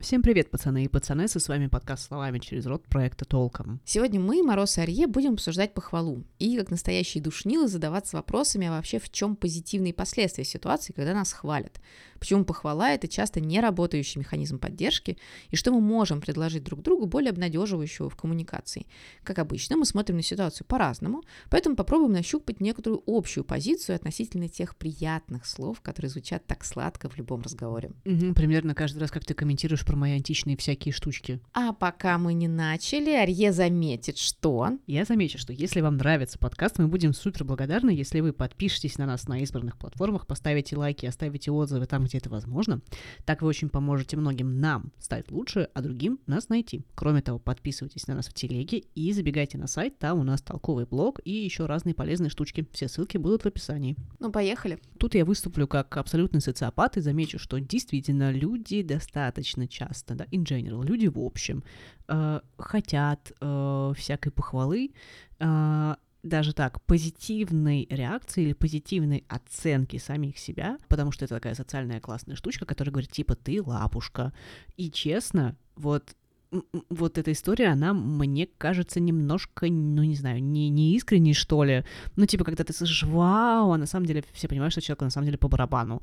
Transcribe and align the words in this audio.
Всем 0.00 0.22
привет, 0.22 0.50
пацаны 0.50 0.84
и 0.84 0.88
пацанессы, 0.88 1.40
с 1.40 1.48
вами 1.48 1.66
подкаст 1.66 2.06
«Словами 2.06 2.38
через 2.38 2.64
рот» 2.64 2.86
проекта 2.88 3.26
«Толком». 3.26 3.82
Сегодня 3.84 4.18
мы, 4.18 4.42
Мороз 4.42 4.78
и 4.78 4.80
Арье, 4.80 5.06
будем 5.06 5.34
обсуждать 5.34 5.74
похвалу 5.74 6.24
и, 6.38 6.56
как 6.56 6.70
настоящие 6.70 7.22
душнилы, 7.22 7.68
задаваться 7.68 8.16
вопросами, 8.16 8.66
а 8.66 8.70
вообще 8.70 8.98
в 8.98 9.10
чем 9.10 9.36
позитивные 9.36 9.92
последствия 9.92 10.44
ситуации, 10.44 10.94
когда 10.94 11.12
нас 11.12 11.34
хвалят. 11.34 11.82
Почему 12.18 12.46
похвала– 12.46 12.90
это 12.94 13.08
часто 13.08 13.40
не 13.40 13.60
работающий 13.60 14.20
механизм 14.20 14.58
поддержки, 14.58 15.18
и 15.50 15.56
что 15.56 15.70
мы 15.70 15.82
можем 15.82 16.22
предложить 16.22 16.64
друг 16.64 16.80
другу 16.80 17.04
более 17.04 17.30
обнадеживающего 17.30 18.08
в 18.08 18.16
коммуникации. 18.16 18.86
Как 19.22 19.38
обычно, 19.38 19.76
мы 19.76 19.84
смотрим 19.84 20.16
на 20.16 20.22
ситуацию 20.22 20.66
по-разному, 20.66 21.24
поэтому 21.50 21.76
попробуем 21.76 22.12
нащупать 22.12 22.60
некоторую 22.60 23.02
общую 23.06 23.44
позицию 23.44 23.96
относительно 23.96 24.48
тех 24.48 24.76
приятных 24.76 25.44
слов, 25.44 25.82
которые 25.82 26.08
звучат 26.08 26.46
так 26.46 26.64
сладко 26.64 27.10
в 27.10 27.18
любом 27.18 27.42
разговоре. 27.42 27.90
Угу, 28.06 28.32
примерно 28.34 28.74
каждый 28.74 29.00
раз, 29.00 29.10
как 29.10 29.26
ты 29.26 29.34
комментируешь 29.34 29.84
про 29.90 29.96
мои 29.96 30.12
античные 30.12 30.56
всякие 30.56 30.92
штучки. 30.92 31.40
А 31.52 31.72
пока 31.72 32.16
мы 32.16 32.32
не 32.32 32.46
начали, 32.46 33.10
Арье 33.10 33.50
заметит, 33.50 34.18
что... 34.18 34.78
Я 34.86 35.04
замечу, 35.04 35.36
что 35.36 35.52
если 35.52 35.80
вам 35.80 35.96
нравится 35.96 36.38
подкаст, 36.38 36.78
мы 36.78 36.86
будем 36.86 37.12
супер 37.12 37.42
благодарны, 37.42 37.90
если 37.90 38.20
вы 38.20 38.32
подпишетесь 38.32 38.98
на 38.98 39.06
нас 39.06 39.26
на 39.26 39.40
избранных 39.40 39.76
платформах, 39.76 40.28
поставите 40.28 40.76
лайки, 40.76 41.06
оставите 41.06 41.50
отзывы 41.50 41.86
там, 41.86 42.04
где 42.04 42.18
это 42.18 42.30
возможно. 42.30 42.82
Так 43.24 43.42
вы 43.42 43.48
очень 43.48 43.68
поможете 43.68 44.16
многим 44.16 44.60
нам 44.60 44.92
стать 45.00 45.32
лучше, 45.32 45.68
а 45.74 45.82
другим 45.82 46.20
нас 46.28 46.50
найти. 46.50 46.84
Кроме 46.94 47.20
того, 47.20 47.40
подписывайтесь 47.40 48.06
на 48.06 48.14
нас 48.14 48.28
в 48.28 48.32
телеге 48.32 48.84
и 48.94 49.12
забегайте 49.12 49.58
на 49.58 49.66
сайт, 49.66 49.98
там 49.98 50.20
у 50.20 50.22
нас 50.22 50.40
толковый 50.40 50.86
блог 50.86 51.18
и 51.24 51.32
еще 51.32 51.66
разные 51.66 51.96
полезные 51.96 52.30
штучки. 52.30 52.64
Все 52.70 52.86
ссылки 52.86 53.16
будут 53.16 53.42
в 53.42 53.46
описании. 53.46 53.96
Ну, 54.20 54.30
поехали. 54.30 54.78
Тут 55.00 55.14
я 55.14 55.24
выступлю 55.24 55.66
как 55.66 55.96
абсолютный 55.96 56.42
социопат 56.42 56.98
и 56.98 57.00
замечу, 57.00 57.38
что 57.38 57.58
действительно 57.58 58.30
люди 58.30 58.82
достаточно 58.82 59.66
часто, 59.66 60.14
да, 60.14 60.26
in 60.26 60.44
general, 60.44 60.84
люди 60.84 61.06
в 61.06 61.18
общем, 61.18 61.64
э, 62.06 62.40
хотят 62.58 63.32
э, 63.40 63.92
всякой 63.96 64.30
похвалы, 64.30 64.90
э, 65.38 65.94
даже 66.22 66.52
так, 66.52 66.82
позитивной 66.82 67.86
реакции 67.88 68.42
или 68.42 68.52
позитивной 68.52 69.24
оценки 69.26 69.96
самих 69.96 70.36
себя, 70.36 70.76
потому 70.88 71.12
что 71.12 71.24
это 71.24 71.36
такая 71.36 71.54
социальная 71.54 72.00
классная 72.00 72.36
штучка, 72.36 72.66
которая 72.66 72.92
говорит, 72.92 73.10
типа, 73.10 73.36
ты 73.36 73.62
лапушка. 73.62 74.34
И 74.76 74.90
честно, 74.90 75.56
вот 75.76 76.14
вот 76.88 77.18
эта 77.18 77.32
история, 77.32 77.68
она, 77.68 77.94
мне 77.94 78.46
кажется, 78.58 79.00
немножко, 79.00 79.66
ну, 79.66 80.02
не 80.02 80.16
знаю, 80.16 80.42
не, 80.42 80.68
не 80.68 80.96
искренней, 80.96 81.34
что 81.34 81.62
ли. 81.64 81.84
Ну, 82.16 82.26
типа, 82.26 82.44
когда 82.44 82.64
ты 82.64 82.72
слышишь 82.72 83.04
«вау», 83.04 83.72
а 83.72 83.78
на 83.78 83.86
самом 83.86 84.06
деле 84.06 84.24
все 84.32 84.48
понимают, 84.48 84.72
что 84.72 84.80
человек 84.80 85.02
на 85.02 85.10
самом 85.10 85.26
деле 85.26 85.38
по 85.38 85.48
барабану. 85.48 86.02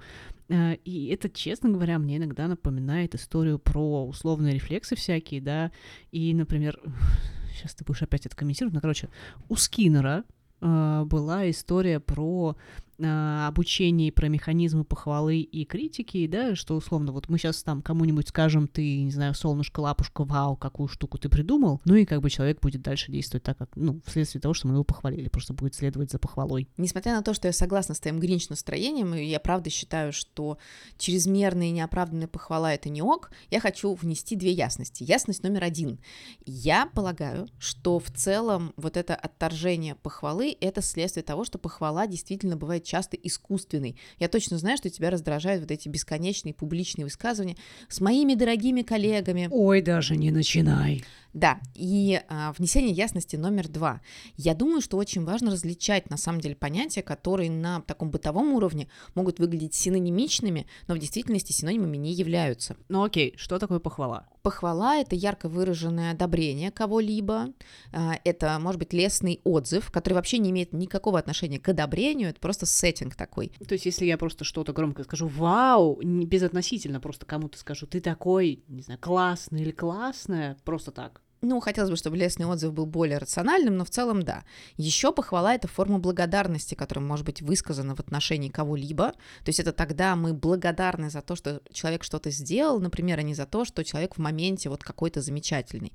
Э, 0.49 0.75
и 0.85 1.07
это, 1.07 1.29
честно 1.29 1.69
говоря, 1.69 1.99
мне 1.99 2.17
иногда 2.17 2.47
напоминает 2.47 3.15
историю 3.15 3.59
про 3.59 4.07
условные 4.07 4.53
рефлексы 4.53 4.95
всякие, 4.95 5.41
да, 5.41 5.71
и, 6.11 6.33
например, 6.33 6.79
сейчас 7.53 7.75
ты 7.75 7.83
будешь 7.83 8.01
опять 8.01 8.25
это 8.25 8.35
комментировать, 8.35 8.73
но, 8.73 8.81
короче, 8.81 9.09
у 9.49 9.55
Скиннера 9.55 10.23
э, 10.61 11.03
была 11.05 11.49
история 11.49 11.99
про 11.99 12.55
обучении, 12.99 14.09
про 14.09 14.27
механизмы 14.27 14.83
похвалы 14.83 15.39
и 15.39 15.65
критики, 15.65 16.25
да, 16.27 16.55
что 16.55 16.75
условно 16.75 17.11
вот 17.11 17.29
мы 17.29 17.37
сейчас 17.37 17.61
там 17.61 17.81
кому-нибудь 17.81 18.29
скажем, 18.29 18.67
ты, 18.67 19.01
не 19.03 19.11
знаю, 19.11 19.35
солнышко, 19.35 19.79
лапушка, 19.81 20.23
вау, 20.23 20.55
какую 20.55 20.87
штуку 20.87 21.17
ты 21.17 21.29
придумал, 21.29 21.81
ну 21.85 21.95
и 21.95 22.05
как 22.05 22.21
бы 22.21 22.29
человек 22.29 22.59
будет 22.59 22.81
дальше 22.81 23.11
действовать 23.11 23.43
так, 23.43 23.57
как, 23.57 23.69
ну, 23.75 24.01
вследствие 24.05 24.41
того, 24.41 24.53
что 24.53 24.67
мы 24.67 24.73
его 24.73 24.83
похвалили, 24.83 25.29
просто 25.29 25.53
будет 25.53 25.75
следовать 25.75 26.11
за 26.11 26.17
похвалой. 26.17 26.67
Несмотря 26.77 27.15
на 27.15 27.21
то, 27.21 27.33
что 27.33 27.47
я 27.47 27.53
согласна 27.53 27.93
с 27.93 27.99
твоим 27.99 28.19
гринч 28.19 28.49
настроением, 28.49 29.13
и 29.13 29.25
я 29.25 29.39
правда 29.39 29.69
считаю, 29.69 30.11
что 30.11 30.57
чрезмерная 30.97 31.67
и 31.67 31.71
неоправданная 31.71 32.27
похвала— 32.27 32.73
это 32.73 32.89
не 32.89 33.01
ок, 33.01 33.31
я 33.51 33.59
хочу 33.59 33.93
внести 33.93 34.35
две 34.35 34.51
ясности. 34.51 35.03
Ясность 35.03 35.43
номер 35.43 35.63
один. 35.63 35.99
Я 36.45 36.87
полагаю, 36.87 37.47
что 37.59 37.99
в 37.99 38.09
целом 38.11 38.73
вот 38.75 38.97
это 38.97 39.15
отторжение 39.15 39.95
похвалы— 39.95 40.57
это 40.61 40.81
следствие 40.81 41.23
того, 41.23 41.43
что 41.45 41.59
похвала 41.59 42.07
действительно 42.07 42.57
бывает 42.57 42.86
часто 42.87 43.17
искусственный. 43.17 43.99
Я 44.19 44.29
точно 44.29 44.57
знаю, 44.57 44.77
что 44.77 44.89
тебя 44.89 45.09
раздражают 45.09 45.61
вот 45.61 45.71
эти 45.71 45.89
бесконечные 45.89 46.53
публичные 46.53 47.05
высказывания 47.05 47.57
с 47.89 47.99
моими 47.99 48.33
дорогими 48.33 48.81
коллегами. 48.81 49.49
Ой, 49.51 49.81
даже 49.81 50.15
не 50.15 50.31
начинай. 50.31 51.03
Да, 51.33 51.59
и 51.75 52.19
а, 52.29 52.53
внесение 52.53 52.91
ясности 52.91 53.35
номер 53.35 53.67
два. 53.67 54.01
Я 54.37 54.55
думаю, 54.55 54.81
что 54.81 54.97
очень 54.97 55.23
важно 55.23 55.51
различать 55.51 56.09
на 56.09 56.17
самом 56.17 56.41
деле 56.41 56.55
понятия, 56.55 57.03
которые 57.03 57.51
на 57.51 57.81
таком 57.81 58.09
бытовом 58.09 58.53
уровне 58.53 58.87
могут 59.13 59.37
выглядеть 59.37 59.75
синонимичными, 59.75 60.65
но 60.87 60.95
в 60.95 60.97
действительности 60.97 61.51
синонимами 61.51 61.97
не 61.97 62.13
являются. 62.13 62.75
Ну 62.89 63.03
окей, 63.03 63.35
что 63.37 63.59
такое 63.59 63.79
похвала? 63.79 64.25
Похвала— 64.47 64.95
это 65.01 65.13
ярко 65.13 65.49
выраженное 65.49 66.13
одобрение 66.13 66.71
кого-либо, 66.71 67.47
а, 67.91 68.17
это, 68.23 68.57
может 68.59 68.79
быть, 68.79 68.93
лестный 68.93 69.41
отзыв, 69.43 69.91
который 69.91 70.13
вообще 70.13 70.37
не 70.37 70.51
имеет 70.51 70.71
никакого 70.71 71.19
отношения 71.19 71.59
к 71.59 71.67
одобрению, 71.67 72.29
это 72.29 72.39
просто 72.39 72.65
сеттинг 72.65 73.15
такой. 73.15 73.51
То 73.67 73.73
есть, 73.73 73.85
если 73.85 74.05
я 74.05 74.17
просто 74.17 74.45
что-то 74.45 74.71
громко 74.71 75.03
скажу 75.03 75.27
«Вау!», 75.27 75.99
безотносительно 76.01 77.01
просто 77.01 77.25
кому-то 77.25 77.57
скажу 77.57 77.87
«Ты 77.87 77.99
такой, 77.99 78.63
не 78.69 78.83
знаю, 78.83 79.01
классный 79.01 79.63
или 79.63 79.71
классная», 79.71 80.55
просто 80.63 80.91
так, 80.91 81.21
ну, 81.47 81.59
хотелось 81.59 81.89
бы, 81.89 81.95
чтобы 81.95 82.17
лестный 82.17 82.45
отзыв 82.45 82.73
был 82.73 82.85
более 82.85 83.17
рациональным, 83.17 83.77
но 83.77 83.85
в 83.85 83.89
целом 83.89 84.23
да. 84.23 84.43
Еще 84.75 85.11
похвала— 85.11 85.53
это 85.55 85.67
форма 85.67 85.99
благодарности, 85.99 86.75
которая 86.75 87.05
может 87.05 87.25
быть 87.25 87.41
высказана 87.41 87.95
в 87.95 87.99
отношении 87.99 88.49
кого-либо. 88.49 89.13
То 89.43 89.49
есть 89.49 89.59
это 89.59 89.71
тогда 89.71 90.15
мы 90.15 90.33
благодарны 90.33 91.09
за 91.09 91.21
то, 91.21 91.35
что 91.35 91.61
человек 91.71 92.03
что-то 92.03 92.29
сделал, 92.31 92.79
например, 92.79 93.19
а 93.19 93.23
не 93.23 93.33
за 93.33 93.45
то, 93.45 93.65
что 93.65 93.83
человек 93.83 94.15
в 94.15 94.19
моменте 94.19 94.69
вот 94.69 94.83
какой-то 94.83 95.21
замечательный. 95.21 95.93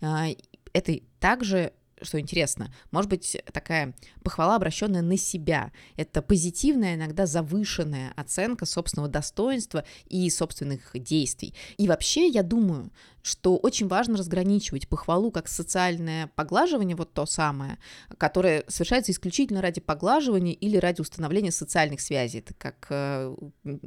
А, 0.00 0.28
это 0.72 0.98
также 1.20 1.72
что 2.02 2.20
интересно, 2.20 2.72
может 2.90 3.10
быть 3.10 3.36
такая 3.52 3.94
похвала, 4.22 4.56
обращенная 4.56 5.02
на 5.02 5.16
себя. 5.16 5.72
Это 5.96 6.22
позитивная, 6.22 6.94
иногда 6.94 7.26
завышенная 7.26 8.12
оценка 8.16 8.66
собственного 8.66 9.08
достоинства 9.08 9.84
и 10.06 10.28
собственных 10.30 10.90
действий. 10.94 11.54
И 11.76 11.88
вообще, 11.88 12.28
я 12.28 12.42
думаю, 12.42 12.90
что 13.24 13.56
очень 13.56 13.88
важно 13.88 14.18
разграничивать 14.18 14.86
похвалу 14.86 15.30
как 15.30 15.48
социальное 15.48 16.30
поглаживание, 16.36 16.94
вот 16.94 17.14
то 17.14 17.24
самое, 17.24 17.78
которое 18.18 18.64
совершается 18.68 19.12
исключительно 19.12 19.62
ради 19.62 19.80
поглаживания 19.80 20.52
или 20.52 20.76
ради 20.76 21.00
установления 21.00 21.50
социальных 21.50 22.02
связей. 22.02 22.40
Это 22.40 22.52
как, 22.52 22.86
э, 22.90 23.34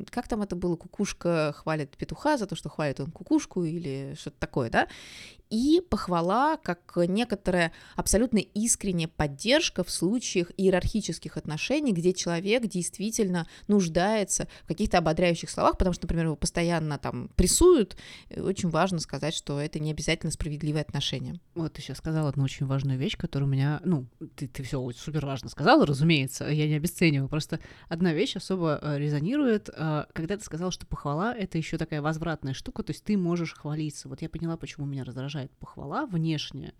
как 0.09 0.27
там 0.27 0.41
это 0.41 0.55
было, 0.55 0.75
кукушка 0.75 1.53
хвалит 1.55 1.95
петуха 1.97 2.37
за 2.37 2.47
то, 2.47 2.55
что 2.55 2.69
хвалит 2.69 2.99
он 2.99 3.11
кукушку 3.11 3.63
или 3.63 4.15
что-то 4.19 4.37
такое, 4.39 4.71
да? 4.71 4.87
И 5.49 5.81
похвала 5.89 6.57
как 6.57 6.93
некоторая 7.07 7.71
абсолютно 7.95 8.39
искренняя 8.39 9.07
поддержка 9.07 9.83
в 9.83 9.89
случаях 9.89 10.51
иерархических 10.57 11.37
отношений, 11.37 11.93
где 11.93 12.13
человек 12.13 12.65
действительно 12.67 13.47
нуждается 13.67 14.47
в 14.63 14.67
каких-то 14.67 14.97
ободряющих 14.97 15.49
словах, 15.49 15.77
потому 15.77 15.93
что, 15.93 16.05
например, 16.05 16.25
его 16.25 16.35
постоянно 16.35 16.97
там 16.97 17.29
прессуют, 17.35 17.97
очень 18.35 18.69
важно 18.69 18.99
сказать, 18.99 19.33
что 19.33 19.59
это 19.61 19.79
не 19.79 19.91
обязательно 19.91 20.31
справедливые 20.31 20.81
отношения. 20.81 21.39
Вот 21.55 21.73
ты 21.73 21.81
сейчас 21.81 21.99
сказала 21.99 22.29
одну 22.29 22.43
очень 22.43 22.65
важную 22.65 22.99
вещь, 22.99 23.17
которая 23.17 23.47
у 23.47 23.51
меня, 23.51 23.79
ну, 23.85 24.05
ты, 24.35 24.47
ты 24.47 24.63
все 24.63 24.91
супер 24.91 25.25
важно 25.25 25.49
сказала, 25.49 25.85
разумеется, 25.85 26.45
я 26.45 26.67
не 26.67 26.75
обесцениваю, 26.75 27.29
просто 27.29 27.59
одна 27.87 28.13
вещь 28.13 28.35
особо 28.35 28.79
э, 28.81 28.97
резонирует, 28.97 29.69
э, 29.73 30.05
когда 30.13 30.35
ты 30.35 30.43
сказала, 30.43 30.71
что 30.71 30.85
похвала— 30.85 31.33
это 31.37 31.57
еще 31.57 31.77
такая 31.77 32.01
возвратная 32.01 32.53
штука, 32.53 32.83
то 32.83 32.91
есть 32.91 33.03
ты 33.03 33.17
можешь 33.17 33.53
хвалиться. 33.53 34.09
Вот 34.09 34.21
я 34.21 34.29
поняла, 34.29 34.57
почему 34.57 34.85
меня 34.85 35.03
раздражает 35.03 35.36
похвала 35.59 36.05
внешняя, 36.05 36.73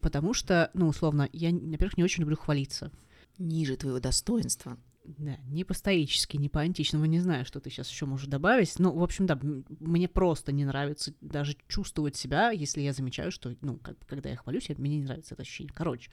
потому 0.00 0.34
что, 0.34 0.70
ну, 0.74 0.88
условно, 0.88 1.28
я, 1.32 1.50
во-первых, 1.52 1.96
не 1.96 2.04
очень 2.04 2.22
люблю 2.22 2.36
хвалиться. 2.36 2.90
Ниже 3.38 3.76
твоего 3.76 4.00
достоинства. 4.00 4.78
Да, 5.04 5.36
не 5.48 5.62
по-стоически, 5.62 6.36
не 6.36 6.48
по-античному, 6.48 7.04
не 7.04 7.20
знаю, 7.20 7.44
что 7.44 7.60
ты 7.60 7.70
сейчас 7.70 7.88
еще 7.88 8.06
можешь 8.06 8.26
добавить. 8.26 8.76
Ну, 8.78 8.92
в 8.92 9.02
общем, 9.02 9.26
да, 9.26 9.38
мне 9.78 10.08
просто 10.08 10.50
не 10.50 10.64
нравится 10.64 11.14
даже 11.20 11.56
чувствовать 11.68 12.16
себя, 12.16 12.50
если 12.50 12.80
я 12.80 12.92
замечаю, 12.92 13.30
что, 13.30 13.54
ну, 13.60 13.76
как, 13.76 13.96
когда 14.08 14.30
я 14.30 14.36
хвалюсь, 14.36 14.68
мне 14.68 14.98
не 14.98 15.04
нравится 15.04 15.34
это 15.34 15.42
ощущение. 15.42 15.72
Короче, 15.72 16.10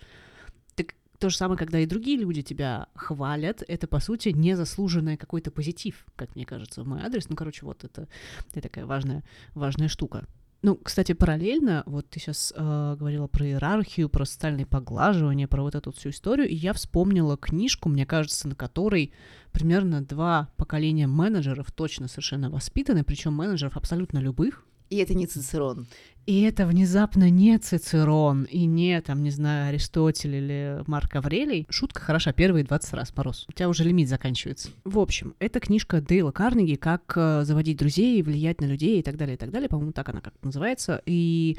так 0.75 0.94
то 1.17 1.29
же 1.29 1.38
самое, 1.38 1.57
когда 1.57 1.79
и 1.79 1.88
другие 1.88 2.17
люди 2.17 2.44
тебя 2.44 2.88
хвалят, 2.94 3.63
это, 3.67 3.88
по 3.88 4.00
сути, 4.00 4.29
незаслуженный 4.29 5.17
какой-то 5.17 5.50
позитив, 5.50 6.06
как 6.15 6.35
мне 6.35 6.45
кажется, 6.45 6.83
в 6.83 6.88
мой 6.88 7.01
адрес. 7.01 7.29
Ну, 7.29 7.35
короче, 7.35 7.65
вот 7.65 7.83
это, 7.83 8.07
это 8.51 8.62
такая 8.62 8.85
важная, 8.85 9.23
важная 9.56 9.88
штука. 9.88 10.27
Ну, 10.63 10.77
кстати, 10.77 11.12
параллельно, 11.12 11.83
вот 11.86 12.10
ты 12.10 12.21
сейчас 12.21 12.54
э, 12.56 12.95
говорила 12.98 13.27
про 13.27 13.45
иерархию, 13.45 14.07
про 14.07 14.24
социальное 14.24 14.65
поглаживание, 14.65 15.45
про 15.45 15.62
вот 15.62 15.75
эту 15.75 15.92
всю 15.92 16.12
историю, 16.12 16.48
и 16.48 16.56
я 16.56 16.71
вспомнила 16.71 17.36
книжку, 17.36 17.89
мне 17.89 18.06
кажется, 18.06 18.48
на 18.48 18.56
которой 18.56 19.12
примерно 19.51 20.01
два 20.01 20.48
поколения 20.56 21.06
менеджеров 21.06 21.69
точно 21.74 22.07
совершенно 22.07 22.50
воспитаны, 22.50 23.04
причем 23.04 23.33
менеджеров 23.33 23.75
абсолютно 23.75 24.19
любых, 24.19 24.65
И 24.93 24.97
это 24.97 25.15
не 25.15 25.25
Цицерон. 25.25 25.87
И 26.27 26.43
это 26.43 26.67
внезапно 26.67 27.27
не 27.31 27.57
Цицерон, 27.57 28.43
и 28.43 28.65
не, 28.65 29.01
там, 29.01 29.23
не 29.23 29.31
знаю, 29.31 29.69
Аристотель 29.69 30.35
или 30.35 30.83
Марк 30.85 31.15
Аврелий. 31.15 31.65
Шутка 31.71 31.99
хороша, 31.99 32.31
первые 32.31 32.63
20 32.63 32.93
раз, 32.93 33.11
Мороз. 33.17 33.45
У 33.49 33.53
тебя 33.53 33.69
уже 33.69 33.83
лимит 33.83 34.07
заканчивается. 34.07 34.69
В 34.83 34.99
общем, 34.99 35.33
это 35.39 35.59
книжка 35.59 35.99
Дейла 35.99 36.29
Карнеги 36.29 36.75
«Как 36.75 37.11
э, 37.15 37.43
заводить 37.43 37.79
друзей, 37.79 38.21
влиять 38.21 38.61
на 38.61 38.65
людей» 38.65 38.99
и 38.99 39.01
так 39.01 39.17
далее, 39.17 39.33
и 39.33 39.37
так 39.37 39.49
далее. 39.49 39.67
По-моему, 39.67 39.93
так 39.93 40.09
она 40.09 40.21
как 40.21 40.35
называется. 40.43 41.01
И 41.07 41.57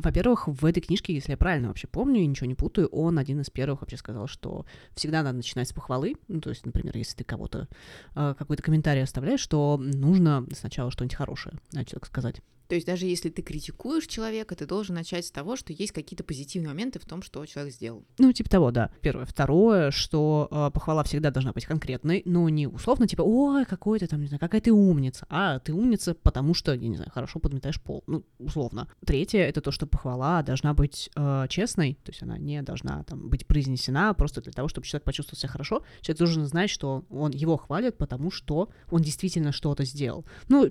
во-первых, 0.00 0.48
в 0.48 0.64
этой 0.64 0.80
книжке, 0.80 1.14
если 1.14 1.32
я 1.32 1.36
правильно 1.36 1.68
вообще 1.68 1.86
помню 1.86 2.20
и 2.20 2.26
ничего 2.26 2.46
не 2.46 2.54
путаю, 2.54 2.88
он 2.88 3.18
один 3.18 3.40
из 3.40 3.50
первых 3.50 3.80
вообще 3.80 3.96
сказал, 3.96 4.26
что 4.26 4.66
всегда 4.94 5.22
надо 5.22 5.36
начинать 5.38 5.68
с 5.68 5.72
похвалы. 5.72 6.14
Ну, 6.28 6.40
то 6.40 6.50
есть, 6.50 6.66
например, 6.66 6.96
если 6.96 7.16
ты 7.16 7.24
кого-то 7.24 7.68
э, 8.14 8.34
какой-то 8.38 8.62
комментарий 8.62 9.02
оставляешь, 9.02 9.40
что 9.40 9.76
нужно 9.78 10.46
сначала 10.52 10.90
что-нибудь 10.90 11.16
хорошее, 11.16 11.56
значит, 11.70 11.94
так 11.94 12.06
сказать. 12.06 12.42
То 12.70 12.76
есть 12.76 12.86
даже 12.86 13.04
если 13.04 13.30
ты 13.30 13.42
критикуешь 13.42 14.06
человека, 14.06 14.54
ты 14.54 14.64
должен 14.64 14.94
начать 14.94 15.26
с 15.26 15.32
того, 15.32 15.56
что 15.56 15.72
есть 15.72 15.90
какие-то 15.90 16.22
позитивные 16.22 16.68
моменты 16.68 17.00
в 17.00 17.04
том, 17.04 17.20
что 17.20 17.44
человек 17.44 17.74
сделал. 17.74 18.04
Ну, 18.18 18.32
типа 18.32 18.48
того, 18.48 18.70
да. 18.70 18.92
Первое. 19.00 19.24
Второе, 19.24 19.90
что 19.90 20.46
э, 20.48 20.70
похвала 20.72 21.02
всегда 21.02 21.32
должна 21.32 21.52
быть 21.52 21.64
конкретной, 21.64 22.22
но 22.26 22.48
не 22.48 22.68
условно, 22.68 23.08
типа, 23.08 23.22
ой, 23.22 23.64
какой 23.64 23.98
ты 23.98 24.06
там, 24.06 24.20
не 24.20 24.28
знаю, 24.28 24.38
какая 24.38 24.60
ты 24.60 24.70
умница. 24.70 25.26
А 25.30 25.58
ты 25.58 25.72
умница, 25.72 26.14
потому 26.14 26.54
что, 26.54 26.72
я 26.72 26.88
не 26.88 26.94
знаю, 26.94 27.10
хорошо 27.10 27.40
подметаешь 27.40 27.82
пол. 27.82 28.04
Ну, 28.06 28.24
условно. 28.38 28.86
Третье, 29.04 29.40
это 29.40 29.60
то, 29.60 29.72
что 29.72 29.88
похвала 29.88 30.40
должна 30.44 30.72
быть 30.72 31.10
э, 31.16 31.46
честной, 31.48 31.94
то 32.04 32.12
есть 32.12 32.22
она 32.22 32.38
не 32.38 32.62
должна 32.62 33.02
там 33.02 33.28
быть 33.28 33.48
произнесена 33.48 34.14
просто 34.14 34.42
для 34.42 34.52
того, 34.52 34.68
чтобы 34.68 34.86
человек 34.86 35.02
почувствовал 35.02 35.40
себя 35.40 35.48
хорошо. 35.48 35.82
Человек 36.02 36.18
должен 36.18 36.46
знать, 36.46 36.70
что 36.70 37.04
он 37.10 37.32
его 37.32 37.56
хвалит, 37.56 37.98
потому 37.98 38.30
что 38.30 38.70
он 38.92 39.02
действительно 39.02 39.50
что-то 39.50 39.84
сделал. 39.84 40.24
Ну, 40.46 40.70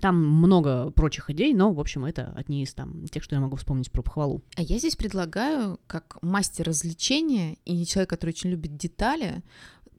там 0.00 0.16
много 0.16 0.90
прочих 0.90 1.30
идей, 1.30 1.54
но, 1.54 1.72
в 1.72 1.80
общем, 1.80 2.04
это 2.04 2.32
одни 2.36 2.62
из 2.62 2.74
там 2.74 3.06
тех, 3.06 3.22
что 3.22 3.34
я 3.34 3.40
могу 3.40 3.56
вспомнить 3.56 3.90
про 3.90 4.02
похвалу. 4.02 4.42
А 4.56 4.62
я 4.62 4.78
здесь 4.78 4.96
предлагаю, 4.96 5.78
как 5.86 6.18
мастер 6.22 6.66
развлечения 6.66 7.56
и 7.64 7.84
человек, 7.84 8.10
который 8.10 8.30
очень 8.30 8.50
любит 8.50 8.76
детали, 8.76 9.42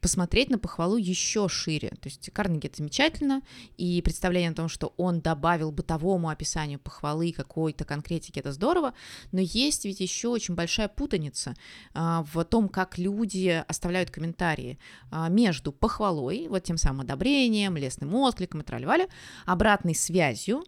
посмотреть 0.01 0.49
на 0.49 0.57
похвалу 0.57 0.97
еще 0.97 1.47
шире. 1.49 1.89
То 1.89 2.09
есть 2.09 2.29
Карнеги 2.31 2.67
это 2.67 2.77
замечательно, 2.77 3.41
и 3.77 4.01
представление 4.01 4.51
о 4.51 4.55
том, 4.55 4.69
что 4.69 4.93
он 4.97 5.21
добавил 5.21 5.71
бытовому 5.71 6.29
описанию 6.29 6.79
похвалы 6.79 7.31
какой-то 7.31 7.85
конкретики, 7.85 8.39
это 8.39 8.51
здорово, 8.51 8.93
но 9.31 9.39
есть 9.41 9.85
ведь 9.85 9.99
еще 9.99 10.29
очень 10.29 10.55
большая 10.55 10.87
путаница 10.87 11.55
а, 11.93 12.25
в 12.33 12.43
том, 12.45 12.69
как 12.69 12.97
люди 12.97 13.63
оставляют 13.67 14.11
комментарии 14.11 14.79
а, 15.11 15.29
между 15.29 15.71
похвалой, 15.71 16.47
вот 16.47 16.63
тем 16.63 16.77
самым 16.77 17.01
одобрением, 17.01 17.77
лесным 17.77 18.13
откликом 18.15 18.61
и 18.61 18.63
тролливали, 18.63 19.07
обратной 19.45 19.95
связью, 19.95 20.63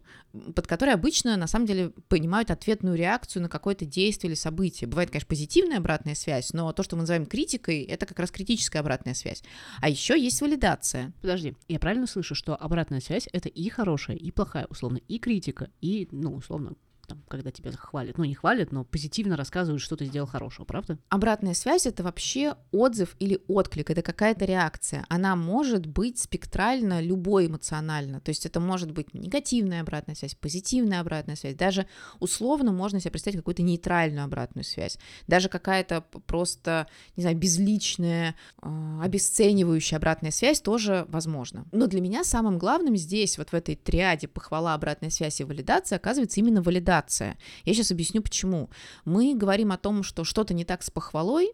под 0.55 0.67
которой 0.67 0.93
обычно, 0.93 1.37
на 1.37 1.47
самом 1.47 1.65
деле, 1.65 1.89
понимают 2.07 2.51
ответную 2.51 2.95
реакцию 2.95 3.43
на 3.43 3.49
какое-то 3.49 3.85
действие 3.85 4.29
или 4.29 4.35
событие. 4.35 4.87
Бывает, 4.87 5.09
конечно, 5.09 5.27
позитивная 5.27 5.77
обратная 5.77 6.15
связь, 6.15 6.53
но 6.53 6.71
то, 6.71 6.83
что 6.83 6.95
мы 6.95 7.01
называем 7.01 7.25
критикой, 7.25 7.83
это 7.83 8.05
как 8.05 8.19
раз 8.19 8.31
критическая 8.31 8.79
обратная 8.79 9.13
связь. 9.13 9.43
А 9.81 9.89
еще 9.89 10.19
есть 10.19 10.41
валидация. 10.41 11.13
Подожди, 11.21 11.55
я 11.67 11.79
правильно 11.79 12.07
слышу, 12.07 12.35
что 12.35 12.55
обратная 12.55 13.01
связь— 13.01 13.27
это 13.33 13.49
и 13.49 13.69
хорошая, 13.69 14.15
и 14.15 14.31
плохая, 14.31 14.67
условно, 14.69 14.99
и 15.07 15.19
критика, 15.19 15.69
и, 15.81 16.07
ну, 16.11 16.35
условно, 16.35 16.75
там, 17.11 17.23
когда 17.27 17.51
тебя 17.51 17.71
хвалят. 17.71 18.17
Ну, 18.17 18.23
не 18.23 18.35
хвалят, 18.35 18.71
но 18.71 18.85
позитивно 18.85 19.35
рассказывают, 19.35 19.81
что 19.81 19.97
ты 19.97 20.05
сделал 20.05 20.27
хорошего, 20.27 20.65
правда? 20.65 20.97
Обратная 21.09 21.53
связь— 21.53 21.85
это 21.85 22.03
вообще 22.03 22.55
отзыв 22.71 23.15
или 23.19 23.39
отклик, 23.47 23.89
это 23.89 24.01
какая-то 24.01 24.45
реакция. 24.45 25.05
Она 25.09 25.35
может 25.35 25.85
быть 25.85 26.19
спектрально, 26.19 27.01
любой 27.01 27.47
эмоционально. 27.47 28.21
То 28.21 28.29
есть 28.29 28.45
это 28.45 28.59
может 28.59 28.91
быть 28.91 29.13
негативная 29.13 29.81
обратная 29.81 30.15
связь, 30.15 30.35
позитивная 30.35 31.01
обратная 31.01 31.35
связь. 31.35 31.55
Даже 31.55 31.85
условно 32.19 32.71
можно 32.71 32.99
себе 32.99 33.11
представить 33.11 33.37
какую-то 33.37 33.61
нейтральную 33.61 34.23
обратную 34.23 34.63
связь. 34.63 34.97
Даже 35.27 35.49
какая-то 35.49 36.05
просто, 36.25 36.87
не 37.17 37.23
знаю, 37.23 37.37
безличная, 37.37 38.35
а, 38.61 39.01
обесценивающая 39.03 39.97
обратная 39.97 40.31
связь 40.31 40.61
тоже 40.61 41.05
возможно. 41.09 41.65
Но 41.73 41.87
для 41.87 41.99
меня 41.99 42.23
самым 42.23 42.57
главным 42.57 42.95
здесь, 42.95 43.37
вот 43.37 43.49
в 43.49 43.53
этой 43.53 43.75
триаде 43.75 44.27
похвала, 44.29 44.73
обратная 44.73 45.09
связь 45.09 45.41
и 45.41 45.43
валидация, 45.43 45.97
оказывается 45.97 46.39
именно 46.39 46.61
валидация 46.61 47.00
корреляция. 47.01 47.37
Я 47.65 47.73
сейчас 47.73 47.91
объясню 47.91 48.21
почему. 48.21 48.69
Мы 49.05 49.35
говорим 49.35 49.71
о 49.71 49.77
том, 49.77 50.03
что 50.03 50.23
что-то 50.23 50.53
не 50.53 50.65
так 50.65 50.83
с 50.83 50.89
похвалой, 50.89 51.51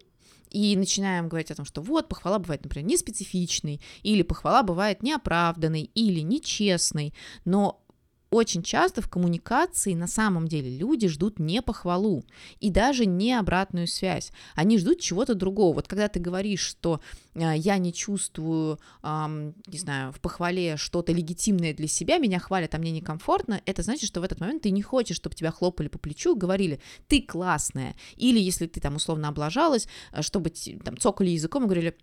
и 0.50 0.76
начинаем 0.76 1.28
говорить 1.28 1.50
о 1.50 1.56
том, 1.56 1.66
что 1.66 1.82
вот, 1.82 2.08
похвала 2.08 2.38
бывает, 2.38 2.64
например, 2.64 2.88
неспецифичной, 2.88 3.82
или 4.02 4.22
похвала 4.22 4.62
бывает 4.62 5.02
неоправданной, 5.02 5.90
или 5.94 6.20
нечестной, 6.20 7.12
но 7.44 7.82
очень 8.30 8.62
часто 8.62 9.00
в 9.00 9.08
коммуникации 9.08 9.94
на 9.94 10.06
самом 10.06 10.48
деле 10.48 10.76
люди 10.76 11.08
ждут 11.08 11.38
не 11.38 11.62
похвалу 11.62 12.24
и 12.60 12.70
даже 12.70 13.06
не 13.06 13.32
обратную 13.32 13.86
связь. 13.86 14.32
Они 14.54 14.78
ждут 14.78 15.00
чего-то 15.00 15.34
другого. 15.34 15.76
Вот 15.76 15.88
когда 15.88 16.08
ты 16.08 16.20
говоришь, 16.20 16.60
что 16.60 17.00
э, 17.34 17.56
я 17.56 17.78
не 17.78 17.92
чувствую, 17.92 18.78
э, 19.02 19.52
не 19.66 19.78
знаю, 19.78 20.12
в 20.12 20.20
похвале 20.20 20.76
что-то 20.76 21.12
легитимное 21.12 21.72
для 21.72 21.88
себя, 21.88 22.18
меня 22.18 22.38
хвалят, 22.38 22.74
а 22.74 22.78
мне 22.78 22.90
некомфортно, 22.90 23.60
это 23.64 23.82
значит, 23.82 24.08
что 24.08 24.20
в 24.20 24.24
этот 24.24 24.40
момент 24.40 24.62
ты 24.62 24.70
не 24.70 24.82
хочешь, 24.82 25.16
чтобы 25.16 25.34
тебя 25.34 25.50
хлопали 25.50 25.88
по 25.88 25.98
плечу, 25.98 26.36
говорили, 26.36 26.80
ты 27.06 27.22
классная. 27.22 27.96
Или 28.16 28.38
если 28.38 28.66
ты 28.66 28.80
там 28.80 28.96
условно 28.96 29.28
облажалась, 29.28 29.88
э, 30.12 30.22
чтобы 30.22 30.50
там 30.84 30.98
цокали 30.98 31.30
языком 31.30 31.64
и 31.64 31.66
говорили, 31.66 31.96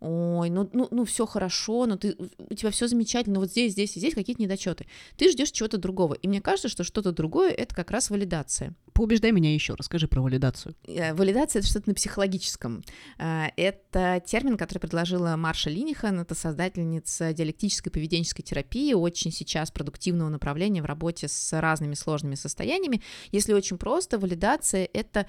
ой, 0.00 0.50
ну, 0.50 0.68
ну, 0.72 0.88
ну 0.90 1.04
все 1.04 1.26
хорошо, 1.26 1.86
но 1.86 1.96
ты, 1.96 2.16
у 2.38 2.54
тебя 2.54 2.70
все 2.70 2.88
замечательно, 2.88 3.34
но 3.34 3.40
вот 3.40 3.50
здесь, 3.50 3.72
здесь 3.72 3.96
и 3.96 4.00
здесь 4.00 4.14
какие-то 4.14 4.42
недочеты. 4.42 4.86
Ты 5.16 5.30
ждешь 5.30 5.50
чего-то 5.50 5.78
другого. 5.78 6.14
И 6.14 6.26
мне 6.26 6.40
кажется, 6.40 6.68
что 6.68 6.84
что-то 6.84 7.12
другое 7.12 7.50
это 7.50 7.74
как 7.74 7.90
раз 7.90 8.10
валидация. 8.10 8.74
Поубеждай 8.92 9.30
меня 9.30 9.52
еще, 9.52 9.74
расскажи 9.74 10.08
про 10.08 10.20
валидацию. 10.22 10.74
Э, 10.86 11.14
валидация 11.14 11.60
это 11.60 11.68
что-то 11.68 11.90
на 11.90 11.94
психологическом. 11.94 12.82
Э, 13.18 13.48
это 13.56 14.22
термин, 14.26 14.56
который 14.56 14.78
предложила 14.78 15.36
Марша 15.36 15.70
Линихан, 15.70 16.18
это 16.20 16.34
создательница 16.34 17.32
диалектической 17.32 17.92
поведенческой 17.92 18.42
терапии, 18.42 18.94
очень 18.94 19.32
сейчас 19.32 19.70
продуктивного 19.70 20.30
направления 20.30 20.82
в 20.82 20.86
работе 20.86 21.28
с 21.28 21.60
разными 21.60 21.94
сложными 21.94 22.34
состояниями. 22.34 23.02
Если 23.32 23.52
очень 23.52 23.78
просто, 23.78 24.18
валидация 24.18 24.88
это 24.92 25.26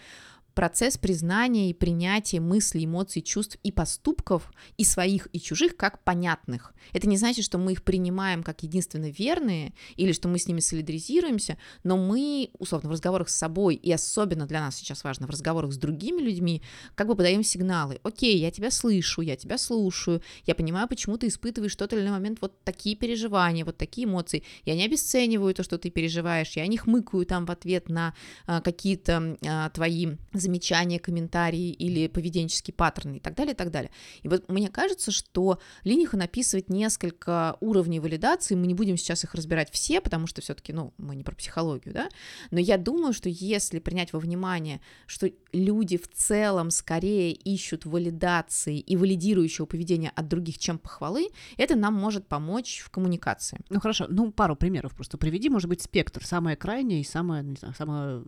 процесс 0.53 0.97
признания 0.97 1.69
и 1.69 1.73
принятия 1.73 2.39
мыслей, 2.39 2.85
эмоций, 2.85 3.21
чувств 3.21 3.57
и 3.63 3.71
поступков 3.71 4.51
и 4.77 4.83
своих, 4.83 5.27
и 5.33 5.39
чужих 5.39 5.77
как 5.77 6.03
понятных. 6.03 6.73
Это 6.93 7.07
не 7.07 7.17
значит, 7.17 7.45
что 7.45 7.57
мы 7.57 7.73
их 7.73 7.83
принимаем 7.83 8.43
как 8.43 8.63
единственно 8.63 9.09
верные 9.09 9.73
или 9.95 10.11
что 10.11 10.27
мы 10.27 10.39
с 10.39 10.47
ними 10.47 10.59
солидаризируемся, 10.59 11.57
но 11.83 11.97
мы, 11.97 12.49
условно, 12.57 12.89
в 12.89 12.91
разговорах 12.91 13.29
с 13.29 13.35
собой, 13.35 13.75
и 13.75 13.91
особенно 13.91 14.45
для 14.45 14.59
нас 14.59 14.75
сейчас 14.75 15.03
важно, 15.03 15.27
в 15.27 15.29
разговорах 15.29 15.71
с 15.71 15.77
другими 15.77 16.21
людьми, 16.21 16.61
как 16.95 17.07
бы 17.07 17.15
подаем 17.15 17.43
сигналы. 17.43 17.99
Окей, 18.03 18.37
я 18.37 18.51
тебя 18.51 18.71
слышу, 18.71 19.21
я 19.21 19.35
тебя 19.35 19.57
слушаю, 19.57 20.21
я 20.45 20.55
понимаю, 20.55 20.87
почему 20.87 21.17
ты 21.17 21.27
испытываешь 21.27 21.73
в 21.73 21.77
тот 21.77 21.93
или 21.93 22.01
иной 22.01 22.11
момент 22.11 22.39
вот 22.41 22.63
такие 22.63 22.95
переживания, 22.95 23.65
вот 23.65 23.77
такие 23.77 24.05
эмоции. 24.05 24.43
Я 24.65 24.75
не 24.75 24.85
обесцениваю 24.85 25.53
то, 25.53 25.63
что 25.63 25.77
ты 25.77 25.89
переживаешь, 25.89 26.51
я 26.51 26.67
не 26.67 26.77
хмыкаю 26.77 27.25
там 27.25 27.45
в 27.45 27.51
ответ 27.51 27.89
на 27.89 28.13
а, 28.45 28.61
какие-то 28.61 29.37
а, 29.45 29.69
твои 29.69 30.07
замечания, 30.41 30.99
комментарии 30.99 31.71
или 31.71 32.07
поведенческие 32.07 32.73
паттерны 32.73 33.17
и 33.17 33.19
так 33.19 33.35
далее, 33.35 33.53
и 33.53 33.55
так 33.55 33.71
далее. 33.71 33.91
И 34.23 34.27
вот 34.27 34.49
мне 34.49 34.69
кажется, 34.69 35.11
что 35.11 35.59
Линихан 35.83 36.21
описывает 36.21 36.69
несколько 36.69 37.57
уровней 37.59 37.99
валидации, 37.99 38.55
мы 38.55 38.67
не 38.67 38.73
будем 38.73 38.97
сейчас 38.97 39.23
их 39.23 39.33
разбирать 39.35 39.71
все, 39.71 40.01
потому 40.01 40.27
что 40.27 40.41
все-таки, 40.41 40.73
ну, 40.73 40.93
мы 40.97 41.15
не 41.15 41.23
про 41.23 41.35
психологию, 41.35 41.93
да, 41.93 42.09
но 42.51 42.59
я 42.59 42.77
думаю, 42.77 43.13
что 43.13 43.29
если 43.29 43.79
принять 43.79 44.13
во 44.13 44.19
внимание, 44.19 44.81
что 45.05 45.29
люди 45.53 45.97
в 45.97 46.07
целом 46.09 46.71
скорее 46.71 47.31
ищут 47.31 47.85
валидации 47.85 48.79
и 48.79 48.95
валидирующего 48.95 49.65
поведения 49.65 50.11
от 50.15 50.27
других, 50.27 50.57
чем 50.57 50.77
похвалы, 50.79 51.29
это 51.57 51.75
нам 51.75 51.93
может 51.93 52.27
помочь 52.27 52.81
в 52.83 52.89
коммуникации. 52.89 53.59
Ну 53.69 53.79
хорошо, 53.79 54.05
ну 54.09 54.31
пару 54.31 54.55
примеров 54.55 54.95
просто 54.95 55.17
приведи, 55.17 55.49
может 55.49 55.69
быть, 55.69 55.81
спектр, 55.81 56.25
самое 56.25 56.55
крайнее 56.55 57.01
и 57.01 57.03
самое, 57.03 57.43
знаю, 57.57 57.75
самое, 57.75 58.23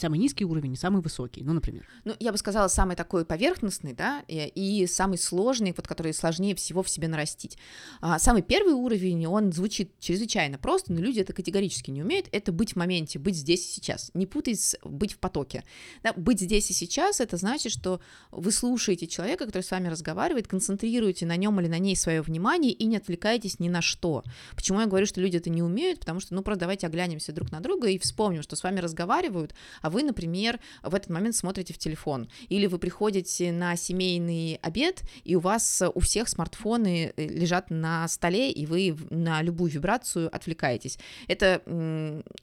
самый 0.00 0.18
низкий 0.18 0.44
уровень 0.44 0.72
и 0.72 0.76
самый 0.76 1.02
высокий. 1.02 1.42
Ну, 1.42 1.51
например? 1.52 1.86
Ну, 2.04 2.14
я 2.20 2.32
бы 2.32 2.38
сказала, 2.38 2.68
самый 2.68 2.96
такой 2.96 3.24
поверхностный, 3.24 3.92
да, 3.92 4.24
и, 4.28 4.46
и 4.54 4.86
самый 4.86 5.18
сложный, 5.18 5.74
вот 5.76 5.86
который 5.86 6.12
сложнее 6.14 6.54
всего 6.54 6.82
в 6.82 6.88
себе 6.88 7.08
нарастить. 7.08 7.58
А, 8.00 8.18
самый 8.18 8.42
первый 8.42 8.74
уровень, 8.74 9.26
он 9.26 9.52
звучит 9.52 9.98
чрезвычайно 10.00 10.58
просто, 10.58 10.92
но 10.92 11.00
люди 11.00 11.20
это 11.20 11.32
категорически 11.32 11.90
не 11.90 12.02
умеют, 12.02 12.28
это 12.32 12.52
быть 12.52 12.72
в 12.72 12.76
моменте, 12.76 13.18
быть 13.18 13.36
здесь 13.36 13.66
и 13.66 13.74
сейчас. 13.74 14.10
Не 14.14 14.26
путай 14.26 14.54
с 14.54 14.76
быть 14.82 15.14
в 15.14 15.18
потоке. 15.18 15.64
Да, 16.02 16.12
быть 16.14 16.40
здесь 16.40 16.70
и 16.70 16.74
сейчас, 16.74 17.20
это 17.20 17.36
значит, 17.36 17.72
что 17.72 18.00
вы 18.30 18.52
слушаете 18.52 19.06
человека, 19.06 19.46
который 19.46 19.62
с 19.62 19.70
вами 19.70 19.88
разговаривает, 19.88 20.48
концентрируете 20.48 21.26
на 21.26 21.36
нем 21.36 21.60
или 21.60 21.68
на 21.68 21.78
ней 21.78 21.96
свое 21.96 22.22
внимание 22.22 22.72
и 22.72 22.84
не 22.84 22.96
отвлекаетесь 22.96 23.58
ни 23.58 23.68
на 23.68 23.82
что. 23.82 24.24
Почему 24.54 24.80
я 24.80 24.86
говорю, 24.86 25.06
что 25.06 25.20
люди 25.20 25.36
это 25.36 25.50
не 25.50 25.62
умеют? 25.62 26.00
Потому 26.00 26.20
что, 26.20 26.34
ну, 26.34 26.42
просто 26.42 26.60
давайте 26.60 26.86
оглянемся 26.86 27.32
друг 27.32 27.50
на 27.50 27.60
друга 27.60 27.88
и 27.88 27.98
вспомним, 27.98 28.42
что 28.42 28.56
с 28.56 28.62
вами 28.62 28.80
разговаривают, 28.80 29.54
а 29.80 29.90
вы, 29.90 30.02
например, 30.02 30.60
в 30.82 30.94
этот 30.94 31.10
момент 31.10 31.36
смотрите 31.42 31.74
в 31.74 31.78
телефон. 31.78 32.28
Или 32.48 32.66
вы 32.66 32.78
приходите 32.78 33.50
на 33.50 33.74
семейный 33.74 34.60
обед, 34.62 35.02
и 35.24 35.34
у 35.34 35.40
вас 35.40 35.82
у 35.92 35.98
всех 35.98 36.28
смартфоны 36.28 37.12
э, 37.16 37.26
лежат 37.26 37.68
на 37.70 38.06
столе, 38.06 38.52
и 38.52 38.64
вы 38.64 38.96
на 39.10 39.42
любую 39.42 39.72
вибрацию 39.72 40.34
отвлекаетесь. 40.34 40.98
Это 41.26 41.62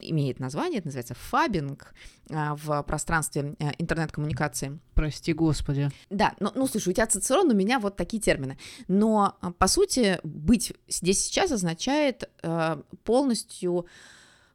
имеет 0.00 0.38
название, 0.38 0.78
это 0.78 0.88
называется 0.88 1.14
фабинг 1.14 1.94
а, 2.30 2.54
в 2.56 2.82
пространстве 2.82 3.54
э, 3.58 3.70
интернет-коммуникации. 3.78 4.78
Прости, 4.94 5.32
господи. 5.32 5.90
Да, 6.10 6.34
ну, 6.38 6.52
ну 6.54 6.66
слушай, 6.66 6.90
у 6.90 6.92
тебя 6.92 7.06
Цицерон, 7.06 7.50
у 7.50 7.54
меня 7.54 7.80
вот 7.80 7.96
такие 7.96 8.20
термины. 8.20 8.58
Но, 8.86 9.36
а, 9.40 9.50
по 9.52 9.66
сути, 9.66 10.20
быть 10.22 10.74
здесь 10.88 11.24
сейчас 11.24 11.50
означает 11.52 12.28
э, 12.42 12.82
полностью 13.04 13.86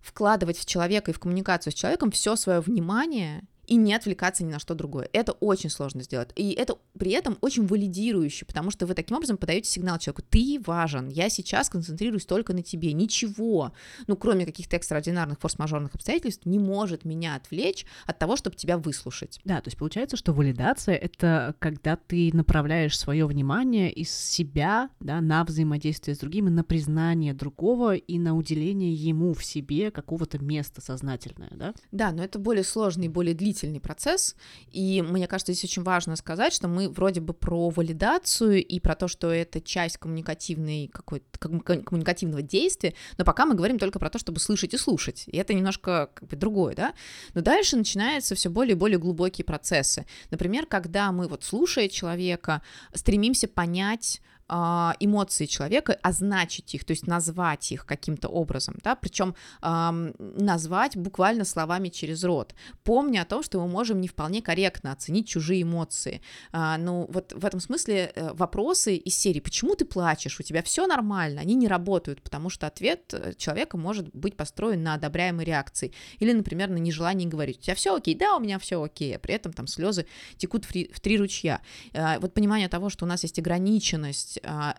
вкладывать 0.06 0.58
в 0.58 0.66
человека 0.66 1.12
и 1.12 1.14
в 1.14 1.20
коммуникацию 1.20 1.74
с 1.74 1.76
человеком 1.76 2.12
все 2.12 2.36
свое 2.36 2.60
внимание 2.60 3.44
и 3.68 3.76
не 3.76 3.94
отвлекаться 3.94 4.44
ни 4.44 4.52
на 4.52 4.60
что 4.60 4.76
другое. 4.76 5.10
Это 5.14 5.34
очень 5.34 5.70
сложно 5.70 6.04
сделать. 6.04 6.30
И 6.36 6.52
это 6.52 6.78
при 6.98 7.12
этом 7.12 7.38
очень 7.42 7.66
валидирующе, 7.66 8.46
потому 8.46 8.72
что 8.72 8.86
вы 8.86 8.94
таким 8.94 9.18
образом 9.18 9.38
подаете 9.38 9.70
сигнал 9.70 10.00
человеку, 10.00 10.24
ты 10.30 10.60
важен, 10.66 11.10
я 11.10 11.30
сейчас 11.30 11.70
концентрируюсь 11.70 12.26
только 12.26 12.54
на 12.54 12.64
тебе, 12.64 12.94
ничего, 12.94 13.74
ну, 14.08 14.16
кроме 14.16 14.46
каких-то 14.46 14.76
экстраординарных 14.76 15.40
форс-мажорных 15.40 15.96
обстоятельств, 15.96 16.46
не 16.46 16.60
может 16.60 17.06
меня 17.06 17.36
отвлечь 17.36 17.86
от 18.06 18.20
того, 18.20 18.36
чтобы 18.36 18.56
тебя 18.56 18.78
выслушать. 18.78 19.40
Да, 19.44 19.62
то 19.62 19.68
есть 19.68 19.78
получается, 19.78 20.18
что 20.18 20.34
валидация— 20.34 20.96
это 20.96 21.56
когда 21.60 21.96
ты 21.96 22.32
направляешь 22.34 22.98
свое 22.98 23.26
внимание 23.26 23.92
из 23.92 24.12
себя 24.12 24.90
да, 25.00 25.22
на 25.22 25.44
взаимодействие 25.44 26.16
с 26.16 26.20
другими, 26.20 26.50
на 26.50 26.64
признание 26.64 27.34
другого 27.34 27.96
и 27.96 28.20
на 28.20 28.36
уделение 28.36 28.94
ему 28.94 29.34
в 29.34 29.44
себе 29.44 29.92
какого-то 29.92 30.40
места 30.40 30.82
сознательное, 30.82 31.52
да? 31.56 31.74
Да, 31.92 32.12
но 32.12 32.24
это 32.24 32.40
более 32.40 32.64
сложный, 32.64 33.08
более 33.08 33.34
длительный 33.34 33.55
длительный 33.62 33.80
процесс, 33.80 34.36
и 34.72 35.02
мне 35.02 35.28
кажется, 35.28 35.54
здесь 35.54 35.70
очень 35.70 35.84
важно 35.84 36.16
сказать, 36.16 36.54
что 36.54 36.68
мы 36.68 36.90
вроде 36.90 37.22
бы 37.22 37.34
про 37.34 37.70
валидацию 37.70 38.64
и 38.64 38.80
про 38.80 38.96
то, 38.96 39.08
что 39.08 39.32
это 39.32 39.62
часть 39.62 39.98
коммуникативной 39.98 40.88
какой-то 40.88 41.26
коммуникативного 41.40 42.42
действия, 42.42 42.94
но 43.18 43.26
пока 43.26 43.46
мы 43.46 43.56
говорим 43.56 43.80
только 43.80 44.00
про 44.00 44.10
то, 44.10 44.20
чтобы 44.20 44.40
слышать 44.40 44.74
и 44.74 44.78
слушать, 44.78 45.24
и 45.28 45.38
это 45.38 45.54
немножко 45.54 46.10
как 46.14 46.28
бы 46.30 46.36
другое, 46.36 46.76
да, 46.76 46.94
но 47.34 47.42
дальше 47.42 47.78
начинаются 47.78 48.36
все 48.36 48.50
более 48.50 48.76
и 48.76 48.80
более 48.80 49.00
глубокие 49.00 49.46
процессы, 49.46 50.06
например, 50.32 50.66
когда 50.66 51.12
мы 51.12 51.28
вот 51.28 51.44
слушая 51.44 51.88
человека, 51.88 52.62
стремимся 52.94 53.48
понять 53.48 54.22
эмоции 54.48 55.46
человека, 55.46 55.98
означить 56.04 56.76
их, 56.76 56.84
то 56.86 56.92
есть 56.92 57.08
назвать 57.08 57.72
их 57.72 57.86
каким-то 57.86 58.28
образом, 58.28 58.76
да, 58.84 58.96
причем 58.96 59.36
э, 59.62 60.14
назвать 60.20 60.98
буквально 60.98 61.46
словами 61.46 61.90
через 61.90 62.24
рот, 62.24 62.54
помня 62.84 63.22
о 63.22 63.26
том, 63.26 63.44
что 63.44 63.60
мы 63.60 63.68
можем 63.68 64.02
не 64.02 64.08
вполне 64.08 64.42
корректно 64.42 64.92
оценить 64.92 65.28
чужие 65.28 65.64
эмоции. 65.64 66.22
А, 66.52 66.78
ну, 66.78 67.08
вот 67.12 67.34
в 67.34 67.46
этом 67.46 67.60
смысле 67.60 68.12
э, 68.16 68.34
вопросы 68.34 68.96
из 68.96 69.16
серии 69.16 69.40
«Почему 69.40 69.76
ты 69.76 69.86
плачешь? 69.86 70.40
У 70.40 70.44
тебя 70.44 70.62
все 70.62 70.88
нормально?» 70.88 71.42
они 71.42 71.56
не 71.56 71.68
работают, 71.68 72.22
потому 72.22 72.50
что 72.50 72.68
ответ 72.68 73.14
э, 73.14 73.34
человека 73.38 73.78
может 73.78 74.10
быть 74.14 74.36
построен 74.36 74.84
на 74.84 74.94
одобряемой 74.96 75.46
реакции 75.46 75.94
или, 76.20 76.32
например, 76.34 76.70
на 76.70 76.78
нежелании 76.78 77.26
говорить 77.26 77.60
«У 77.60 77.62
тебя 77.62 77.76
все 77.76 77.96
окей?» 77.96 78.16
«Да, 78.16 78.36
у 78.36 78.40
меня 78.40 78.60
все 78.60 78.82
окей», 78.82 79.16
а 79.16 79.20
при 79.20 79.34
этом 79.36 79.54
там 79.54 79.68
слезы 79.68 80.06
текут 80.38 80.66
в, 80.66 80.72
в 80.72 81.00
три 81.00 81.18
ручья. 81.18 81.62
Э, 81.94 82.20
вот 82.20 82.34
понимание 82.34 82.70
того, 82.70 82.90
что 82.90 83.06
у 83.06 83.08
нас 83.08 83.24
есть 83.24 83.40
ограниченность 83.40 84.35
возможность, 84.36 84.40
а, 84.44 84.76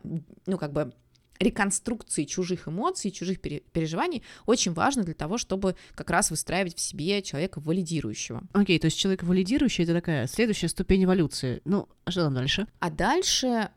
ну, 0.47 0.59
как 0.59 0.73
бы 0.73 0.93
реконструкции 1.39 2.25
чужих 2.25 2.69
эмоций, 2.69 3.11
чужих 3.11 3.41
переживаний 3.41 4.23
очень 4.47 4.73
важно 4.73 5.05
для 5.05 5.15
того, 5.15 5.39
чтобы 5.39 5.77
как 5.95 6.11
раз 6.11 6.31
выстраивать 6.31 6.77
в 6.77 6.81
себе 6.81 7.23
человека 7.23 7.61
валидирующего. 7.61 8.43
Окей, 8.53 8.77
okay, 8.77 8.81
то 8.81 8.87
есть 8.87 8.99
человек 8.99 9.23
валидирующий— 9.23 9.85
это 9.85 9.95
такая 9.95 10.27
следующая 10.27 10.69
ступень 10.69 11.05
эволюции. 11.05 11.61
Ну, 11.65 11.89
а 12.05 12.13
что 12.13 12.23
там 12.23 12.35
дальше? 12.35 12.69
А 12.79 12.91
дальше, 12.91 13.71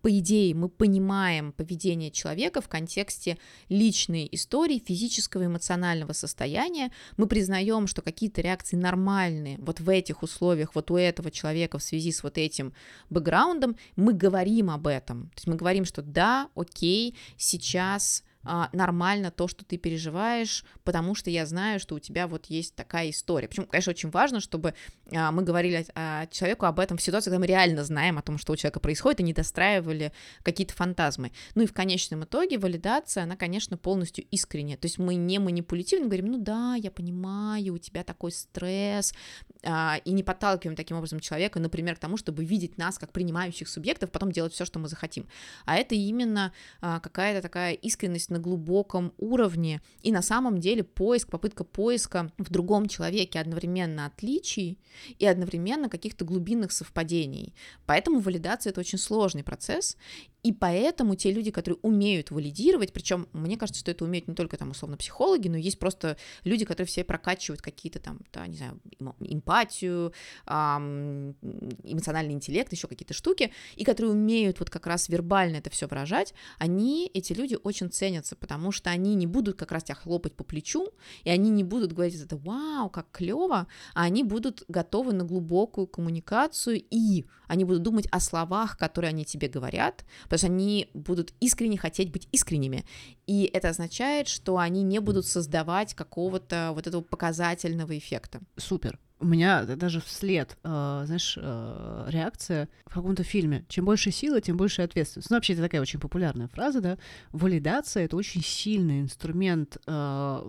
по 0.00 0.18
идее, 0.18 0.54
мы 0.54 0.70
понимаем 0.70 1.52
поведение 1.52 2.10
человека 2.10 2.62
в 2.62 2.68
контексте 2.68 3.36
личной 3.68 4.26
истории, 4.32 4.82
физического 4.84 5.42
и 5.42 5.46
эмоционального 5.46 6.12
состояния. 6.12 6.90
Мы 7.18 7.26
признаем, 7.26 7.86
что 7.86 8.00
какие-то 8.00 8.40
реакции 8.40 8.76
нормальные 8.76 9.58
вот 9.58 9.80
в 9.80 9.88
этих 9.90 10.22
условиях, 10.22 10.74
вот 10.74 10.90
у 10.90 10.96
этого 10.96 11.30
человека 11.30 11.78
в 11.78 11.82
связи 11.82 12.10
с 12.10 12.22
вот 12.22 12.38
этим 12.38 12.72
бэкграундом. 13.10 13.76
Мы 13.96 14.14
говорим 14.14 14.70
об 14.70 14.86
этом. 14.86 15.24
То 15.30 15.36
есть 15.36 15.46
мы 15.46 15.56
говорим, 15.56 15.84
что 15.84 16.00
да, 16.00 16.48
окей, 16.54 17.03
сейчас 17.36 18.22
а, 18.44 18.68
нормально 18.72 19.30
то, 19.30 19.48
что 19.48 19.64
ты 19.64 19.76
переживаешь, 19.76 20.64
потому 20.84 21.14
что 21.14 21.30
я 21.30 21.46
знаю, 21.46 21.80
что 21.80 21.94
у 21.94 21.98
тебя 21.98 22.26
вот 22.26 22.46
есть 22.46 22.74
такая 22.74 23.10
история. 23.10 23.48
Причем, 23.48 23.66
конечно, 23.66 23.90
очень 23.90 24.10
важно, 24.10 24.40
чтобы 24.40 24.74
а, 25.12 25.32
мы 25.32 25.42
говорили 25.42 25.86
человеку 26.30 26.66
об 26.66 26.80
этом 26.80 26.98
в 26.98 27.02
ситуации, 27.02 27.30
когда 27.30 27.40
мы 27.40 27.46
реально 27.46 27.84
знаем 27.84 28.18
о 28.18 28.22
том, 28.22 28.38
что 28.38 28.52
у 28.52 28.56
человека 28.56 28.80
происходит, 28.80 29.20
и 29.20 29.22
не 29.22 29.32
достраивали 29.32 30.12
какие-то 30.42 30.74
фантазмы. 30.74 31.32
Ну 31.54 31.62
и 31.62 31.66
в 31.66 31.72
конечном 31.72 32.24
итоге 32.24 32.58
валидация, 32.58 33.24
она, 33.24 33.36
конечно, 33.36 33.76
полностью 33.76 34.24
искренняя. 34.30 34.76
То 34.76 34.86
есть 34.86 34.98
мы 34.98 35.14
не 35.14 35.38
манипулятивно 35.38 36.06
говорим, 36.06 36.26
ну 36.26 36.38
да, 36.38 36.74
я 36.74 36.90
понимаю, 36.90 37.74
у 37.74 37.78
тебя 37.78 38.04
такой 38.04 38.32
стресс, 38.32 39.14
а, 39.62 39.98
и 40.04 40.12
не 40.12 40.22
подталкиваем 40.22 40.76
таким 40.76 40.96
образом 40.96 41.20
человека, 41.20 41.60
например, 41.60 41.96
к 41.96 41.98
тому, 41.98 42.16
чтобы 42.16 42.44
видеть 42.44 42.78
нас 42.78 42.98
как 42.98 43.12
принимающих 43.12 43.68
субъектов, 43.68 44.10
потом 44.10 44.32
делать 44.32 44.52
все, 44.52 44.64
что 44.64 44.78
мы 44.78 44.88
захотим. 44.88 45.26
А 45.64 45.76
это 45.76 45.94
именно 45.94 46.52
какая-то 46.80 47.40
такая 47.40 47.72
искренность 47.74 48.30
на 48.34 48.40
глубоком 48.40 49.12
уровне, 49.16 49.80
и 50.02 50.12
на 50.12 50.22
самом 50.22 50.58
деле 50.58 50.82
поиск, 50.82 51.30
попытка 51.30 51.64
поиска 51.64 52.30
в 52.36 52.50
другом 52.50 52.88
человеке 52.88 53.40
одновременно 53.40 54.06
отличий 54.06 54.78
и 55.18 55.26
одновременно 55.26 55.88
каких-то 55.88 56.24
глубинных 56.24 56.72
совпадений. 56.72 57.54
Поэтому 57.86 58.18
валидация 58.18 58.70
это 58.70 58.80
очень 58.80 58.98
сложный 58.98 59.44
процесс, 59.44 59.96
и 60.44 60.52
поэтому 60.52 61.16
те 61.16 61.32
люди, 61.32 61.50
которые 61.50 61.78
умеют 61.80 62.30
валидировать, 62.30 62.92
причем 62.92 63.26
мне 63.32 63.56
кажется, 63.56 63.80
что 63.80 63.90
это 63.90 64.04
умеют 64.04 64.28
не 64.28 64.34
только 64.34 64.58
там 64.58 64.72
условно 64.72 64.98
психологи, 64.98 65.48
но 65.48 65.56
есть 65.56 65.78
просто 65.78 66.18
люди, 66.44 66.66
которые 66.66 66.86
все 66.86 67.02
прокачивают 67.02 67.62
какие-то 67.62 67.98
там, 67.98 68.20
да, 68.30 68.46
не 68.46 68.58
знаю, 68.58 68.78
эмпатию, 69.20 70.12
эм, 70.46 71.34
эмоциональный 71.82 72.34
интеллект, 72.34 72.70
еще 72.70 72.88
какие-то 72.88 73.14
штуки, 73.14 73.52
и 73.74 73.84
которые 73.84 74.12
умеют 74.12 74.58
вот 74.58 74.68
как 74.68 74.86
раз 74.86 75.08
вербально 75.08 75.56
это 75.56 75.70
все 75.70 75.86
выражать, 75.86 76.34
они, 76.58 77.10
эти 77.14 77.32
люди 77.32 77.56
очень 77.62 77.90
ценятся, 77.90 78.36
потому 78.36 78.70
что 78.70 78.90
они 78.90 79.14
не 79.14 79.26
будут 79.26 79.56
как 79.56 79.72
раз 79.72 79.84
тебя 79.84 79.94
хлопать 79.94 80.34
по 80.34 80.44
плечу, 80.44 80.88
и 81.24 81.30
они 81.30 81.48
не 81.48 81.64
будут 81.64 81.94
говорить 81.94 82.20
это 82.20 82.36
«Вау, 82.36 82.90
как 82.90 83.10
клево», 83.12 83.66
а 83.94 84.02
они 84.02 84.22
будут 84.22 84.64
готовы 84.68 85.14
на 85.14 85.24
глубокую 85.24 85.86
коммуникацию, 85.86 86.84
и 86.90 87.24
они 87.46 87.64
будут 87.64 87.82
думать 87.82 88.08
о 88.10 88.20
словах, 88.20 88.76
которые 88.76 89.08
они 89.08 89.24
тебе 89.24 89.48
говорят, 89.48 90.04
потому 90.34 90.38
что 90.38 90.46
они 90.46 90.90
будут 90.94 91.32
искренне 91.40 91.78
хотеть 91.78 92.10
быть 92.10 92.28
искренними. 92.32 92.84
И 93.26 93.48
это 93.52 93.68
означает, 93.68 94.26
что 94.26 94.58
они 94.58 94.82
не 94.82 94.98
будут 94.98 95.26
создавать 95.26 95.94
какого-то 95.94 96.72
вот 96.74 96.86
этого 96.86 97.02
показательного 97.02 97.96
эффекта. 97.96 98.40
Супер 98.56 98.98
у 99.24 99.26
меня 99.26 99.64
даже 99.64 100.02
вслед, 100.02 100.58
э, 100.64 101.02
знаешь, 101.06 101.38
э, 101.40 102.06
реакция 102.10 102.68
в 102.84 102.92
каком-то 102.92 103.22
фильме. 103.22 103.64
Чем 103.68 103.86
больше 103.86 104.10
силы, 104.10 104.42
тем 104.42 104.58
больше 104.58 104.82
ответственность. 104.82 105.30
Ну, 105.30 105.36
вообще, 105.36 105.54
это 105.54 105.62
такая 105.62 105.80
очень 105.80 105.98
популярная 105.98 106.48
фраза, 106.48 106.82
да. 106.82 106.98
Валидация— 107.32 108.04
это 108.04 108.16
очень 108.16 108.42
сильный 108.42 109.00
инструмент. 109.00 109.78
Э, 109.86 110.42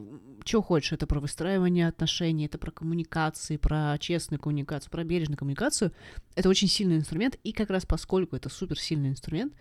что 0.44 0.62
хочешь, 0.62 0.92
это 0.92 1.08
про 1.08 1.22
выстраивание 1.22 1.88
отношений, 1.88 2.48
это 2.48 2.58
про 2.58 2.70
коммуникации, 2.70 3.56
про 3.56 3.98
честную 3.98 4.42
коммуникацию, 4.42 4.92
про 4.92 5.06
бережную 5.06 5.38
коммуникацию. 5.38 5.94
Это 6.36 6.50
очень 6.50 6.68
сильный 6.68 6.98
инструмент, 6.98 7.40
и 7.46 7.54
как 7.54 7.70
раз 7.70 7.86
поскольку 7.86 8.36
это 8.36 8.50
суперсильный 8.50 9.08
инструмент, 9.08 9.54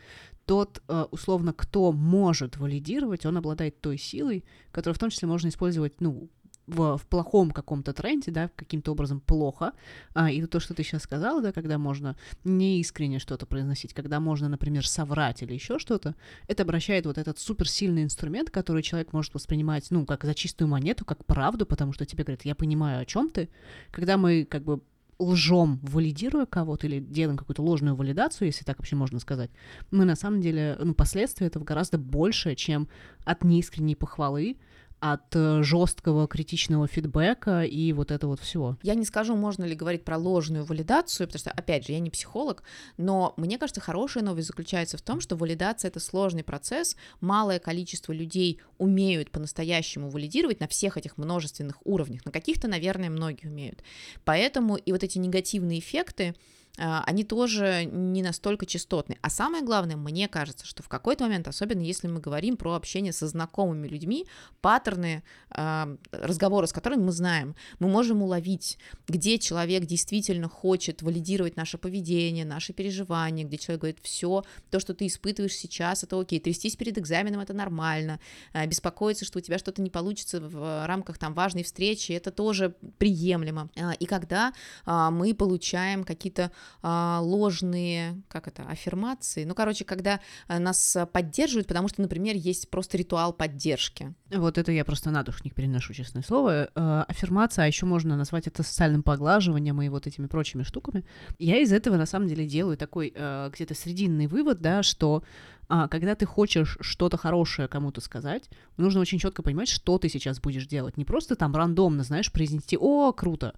тот, 0.45 0.83
э, 0.89 1.05
условно, 1.13 1.53
кто 1.53 1.93
может 1.93 2.57
валидировать, 2.57 3.27
он 3.27 3.37
обладает 3.37 3.81
той 3.81 3.97
силой, 3.97 4.45
которую 4.73 4.97
в 4.97 4.99
том 4.99 5.11
числе 5.11 5.29
можно 5.29 5.49
использовать, 5.49 6.01
ну, 6.01 6.29
в, 6.67 6.97
в 6.97 7.07
плохом 7.07 7.51
каком-то 7.51 7.93
тренде, 7.93 8.31
да, 8.31 8.51
каким-то 8.57 8.93
образом 8.93 9.21
плохо, 9.21 9.73
а, 10.15 10.31
и 10.31 10.45
то, 10.47 10.61
что 10.61 10.75
ты 10.75 10.83
сейчас 10.83 11.03
сказала, 11.03 11.43
да, 11.43 11.53
когда 11.53 11.79
можно 11.79 12.17
неискренне 12.45 13.19
что-то 13.19 13.47
произносить, 13.47 13.95
когда 13.95 14.21
можно, 14.21 14.49
например, 14.49 14.87
соврать 14.87 15.43
или 15.43 15.53
еще 15.53 15.79
что-то, 15.79 16.15
это 16.49 16.63
обращает 16.63 17.07
вот 17.07 17.19
этот 17.19 17.39
суперсильный 17.39 18.03
инструмент, 18.03 18.51
который 18.51 18.83
человек 18.83 19.13
может 19.13 19.35
воспринимать, 19.35 19.91
ну, 19.91 20.07
как 20.07 20.25
за 20.25 20.35
чистую 20.35 20.69
монету, 20.69 21.05
как 21.05 21.25
правду, 21.25 21.67
потому 21.67 21.93
что 21.93 22.07
тебе 22.07 22.25
говорят, 22.25 22.45
я 22.45 22.55
понимаю, 22.55 23.01
о 23.01 23.05
чем 23.05 23.31
ты, 23.31 23.49
когда 23.91 24.17
мы 24.17 24.45
как 24.45 24.65
бы 24.65 24.81
лжем, 25.19 25.79
валидируя 25.83 26.47
кого-то 26.47 26.87
или 26.87 27.01
делаем 27.01 27.37
какую-то 27.37 27.63
ложную 27.63 27.95
валидацию, 27.95 28.47
если 28.47 28.65
так 28.65 28.79
вообще 28.79 28.97
можно 28.97 29.21
сказать, 29.21 29.51
мы 29.91 30.05
на 30.05 30.17
самом 30.17 30.41
деле, 30.41 30.77
ну, 30.81 30.95
последствия 30.95 31.47
этого 31.47 31.65
гораздо 31.65 31.99
больше, 31.99 32.55
чем 32.55 32.89
от 33.25 33.45
неискренней 33.45 33.97
похвалы, 33.97 34.57
от 35.05 35.37
э, 35.37 35.63
жесткого 35.63 36.27
критичного 36.27 36.89
фидбэка 36.89 37.61
и 37.65 37.93
вот 37.93 38.11
это 38.11 38.27
вот 38.27 38.41
всего. 38.41 38.79
Я 38.83 38.95
не 38.95 39.05
скажу, 39.05 39.37
можно 39.37 39.65
ли 39.65 39.75
говорить 39.75 40.03
про 40.03 40.17
ложную 40.17 40.65
валидацию, 40.65 41.27
потому 41.27 41.41
что, 41.41 41.51
опять 41.51 41.87
же, 41.87 41.93
я 41.93 41.99
не 42.01 42.09
психолог, 42.09 42.63
но 42.97 43.35
мне 43.37 43.59
кажется, 43.59 43.83
хорошая 43.83 44.25
новость 44.25 44.47
заключается 44.47 44.97
в 44.97 45.03
том, 45.03 45.21
что 45.21 45.37
валидация— 45.37 45.89
это 45.91 46.01
сложный 46.01 46.43
процесс, 46.43 46.97
малое 47.21 47.59
количество 47.59 48.13
людей 48.13 48.63
умеют 48.79 49.31
по-настоящему 49.31 50.09
валидировать 50.09 50.61
на 50.61 50.69
всех 50.69 50.97
этих 50.97 51.19
множественных 51.19 51.77
уровнях, 51.85 52.25
на 52.25 52.33
каких-то, 52.33 52.67
наверное, 52.67 53.11
многие 53.11 53.49
умеют. 53.49 53.83
Поэтому 54.25 54.77
и 54.77 54.91
вот 54.91 55.05
эти 55.05 55.19
негативные 55.19 55.81
эффекты, 55.81 56.35
они 56.77 57.23
тоже 57.23 57.85
не 57.85 58.23
настолько 58.23 58.67
частотны. 58.67 59.17
А 59.23 59.31
самое 59.31 59.63
главное, 59.65 59.97
мне 59.97 60.27
кажется, 60.29 60.67
что 60.67 60.83
в 60.83 60.89
какой-то 60.89 61.25
момент, 61.25 61.47
особенно 61.47 61.81
если 61.81 62.09
мы 62.09 62.21
говорим 62.21 62.57
про 62.57 62.75
общение 62.75 63.13
со 63.13 63.29
знакомыми 63.29 63.87
людьми, 63.87 64.27
паттерны 64.61 65.23
э, 65.51 65.97
разговора, 66.11 66.67
с 66.67 66.73
которыми 66.73 67.05
мы 67.05 67.13
знаем, 67.13 67.55
мы 67.79 67.89
можем 67.89 68.23
уловить, 68.23 68.79
где 69.07 69.39
человек 69.39 69.85
действительно 69.85 70.49
хочет 70.49 71.03
валидировать 71.03 71.57
наше 71.57 71.79
поведение, 71.79 72.45
наши 72.45 72.73
переживания, 72.73 73.45
где 73.45 73.57
человек 73.57 73.81
говорит, 73.81 73.99
все, 74.03 74.43
то, 74.71 74.81
что 74.81 74.95
ты 74.95 75.07
испытываешь 75.07 75.55
сейчас, 75.55 76.03
это 76.03 76.21
окей, 76.21 76.41
трястись 76.41 76.75
перед 76.75 76.99
экзаменом, 76.99 77.41
это 77.41 77.53
нормально, 77.53 78.19
э, 78.53 78.67
беспокоиться, 78.67 79.25
что 79.25 79.39
у 79.39 79.43
тебя 79.43 79.59
что-то 79.59 79.81
не 79.81 79.91
получится 79.91 80.41
в 80.41 80.87
рамках 80.87 81.19
там 81.19 81.35
важной 81.35 81.63
встречи, 81.63 82.11
это 82.13 82.33
тоже 82.33 82.75
приемлемо. 82.99 83.71
И 84.01 84.07
когда 84.07 84.53
мы 84.87 85.35
получаем 85.35 86.05
какие-то 86.05 86.45
а, 86.45 86.51
ложные, 86.83 88.23
как 88.29 88.49
это, 88.49 88.63
аффирмации. 88.65 89.45
Ну, 89.45 89.55
короче, 89.55 89.85
когда 89.85 90.21
э, 90.49 90.59
нас 90.59 90.97
поддерживают, 91.13 91.69
потому 91.69 91.89
что, 91.89 92.03
например, 92.03 92.37
есть 92.37 92.71
просто 92.71 92.99
ритуал 92.99 93.33
поддержки. 93.33 94.15
Вот 94.31 94.59
это 94.59 94.73
я 94.73 94.85
просто 94.85 95.11
на 95.11 95.23
дух 95.23 95.45
не 95.45 95.51
переношу, 95.51 95.95
честное 95.95 96.23
слово. 96.23 96.69
Э, 96.75 97.05
аффирмация, 97.09 97.65
а 97.65 97.67
еще 97.67 97.87
можно 97.87 98.17
назвать 98.17 98.47
это 98.47 98.63
социальным 98.63 99.03
поглаживанием 99.03 99.81
и 99.83 99.89
вот 99.89 100.07
этими 100.07 100.27
прочими 100.27 100.63
штуками. 100.63 101.05
Я 101.39 101.59
из 101.59 101.73
этого, 101.73 101.97
на 101.97 102.07
самом 102.07 102.29
деле, 102.29 102.47
делаю 102.47 102.77
такой 102.77 103.13
э, 103.15 103.51
где-то 103.53 103.75
срединный 103.75 104.27
вывод, 104.27 104.61
да, 104.61 104.83
что 104.83 105.23
а, 105.69 105.89
когда 105.89 106.15
ты 106.15 106.27
хочешь 106.27 106.77
что-то 106.81 107.17
хорошее 107.17 107.69
кому-то 107.69 108.01
сказать, 108.01 108.51
нужно 108.77 109.01
очень 109.01 109.19
четко 109.19 109.43
понимать, 109.43 109.69
что 109.69 109.99
ты 109.99 110.09
сейчас 110.09 110.41
будешь 110.41 110.67
делать. 110.67 110.97
Не 110.97 111.05
просто 111.05 111.37
там 111.37 111.55
рандомно, 111.55 112.03
знаешь, 112.03 112.31
произнести 112.31 112.77
«О, 112.79 113.13
круто!», 113.13 113.55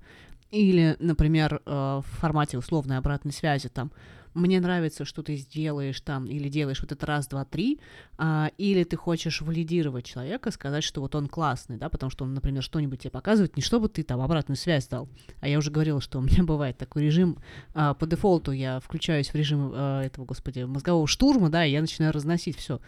или, 0.50 0.96
например, 0.98 1.60
э, 1.64 1.70
в 1.70 2.06
формате 2.20 2.58
условной 2.58 2.98
обратной 2.98 3.32
связи, 3.32 3.68
там, 3.68 3.90
мне 4.36 4.60
нравится, 4.60 5.04
что 5.04 5.22
ты 5.22 5.36
сделаешь 5.36 6.00
там, 6.02 6.26
или 6.26 6.48
делаешь 6.48 6.80
вот 6.82 6.92
это 6.92 7.06
раз, 7.06 7.26
два, 7.26 7.44
три, 7.44 7.80
а, 8.18 8.50
или 8.58 8.84
ты 8.84 8.96
хочешь 8.96 9.40
валидировать 9.40 10.04
человека, 10.04 10.50
сказать, 10.50 10.84
что 10.84 11.00
вот 11.00 11.14
он 11.14 11.26
классный, 11.26 11.78
да, 11.78 11.88
потому 11.88 12.10
что 12.10 12.24
он, 12.24 12.34
например, 12.34 12.62
что-нибудь 12.62 13.00
тебе 13.00 13.10
показывает, 13.10 13.56
не 13.56 13.62
чтобы 13.62 13.88
ты 13.88 14.02
там 14.02 14.20
обратную 14.20 14.56
связь 14.56 14.86
дал, 14.88 15.08
а 15.40 15.48
я 15.48 15.56
уже 15.56 15.70
говорила, 15.70 16.00
что 16.02 16.18
у 16.18 16.22
меня 16.22 16.42
бывает 16.44 16.76
такой 16.76 17.04
режим, 17.04 17.38
а, 17.74 17.94
по 17.94 18.06
дефолту 18.06 18.52
я 18.52 18.78
включаюсь 18.80 19.30
в 19.30 19.34
режим 19.34 19.72
а, 19.74 20.02
этого, 20.02 20.26
господи, 20.26 20.60
мозгового 20.64 21.06
штурма, 21.06 21.48
да, 21.48 21.64
и 21.64 21.72
я 21.72 21.80
начинаю 21.80 22.12
разносить 22.12 22.58
все. 22.58 22.80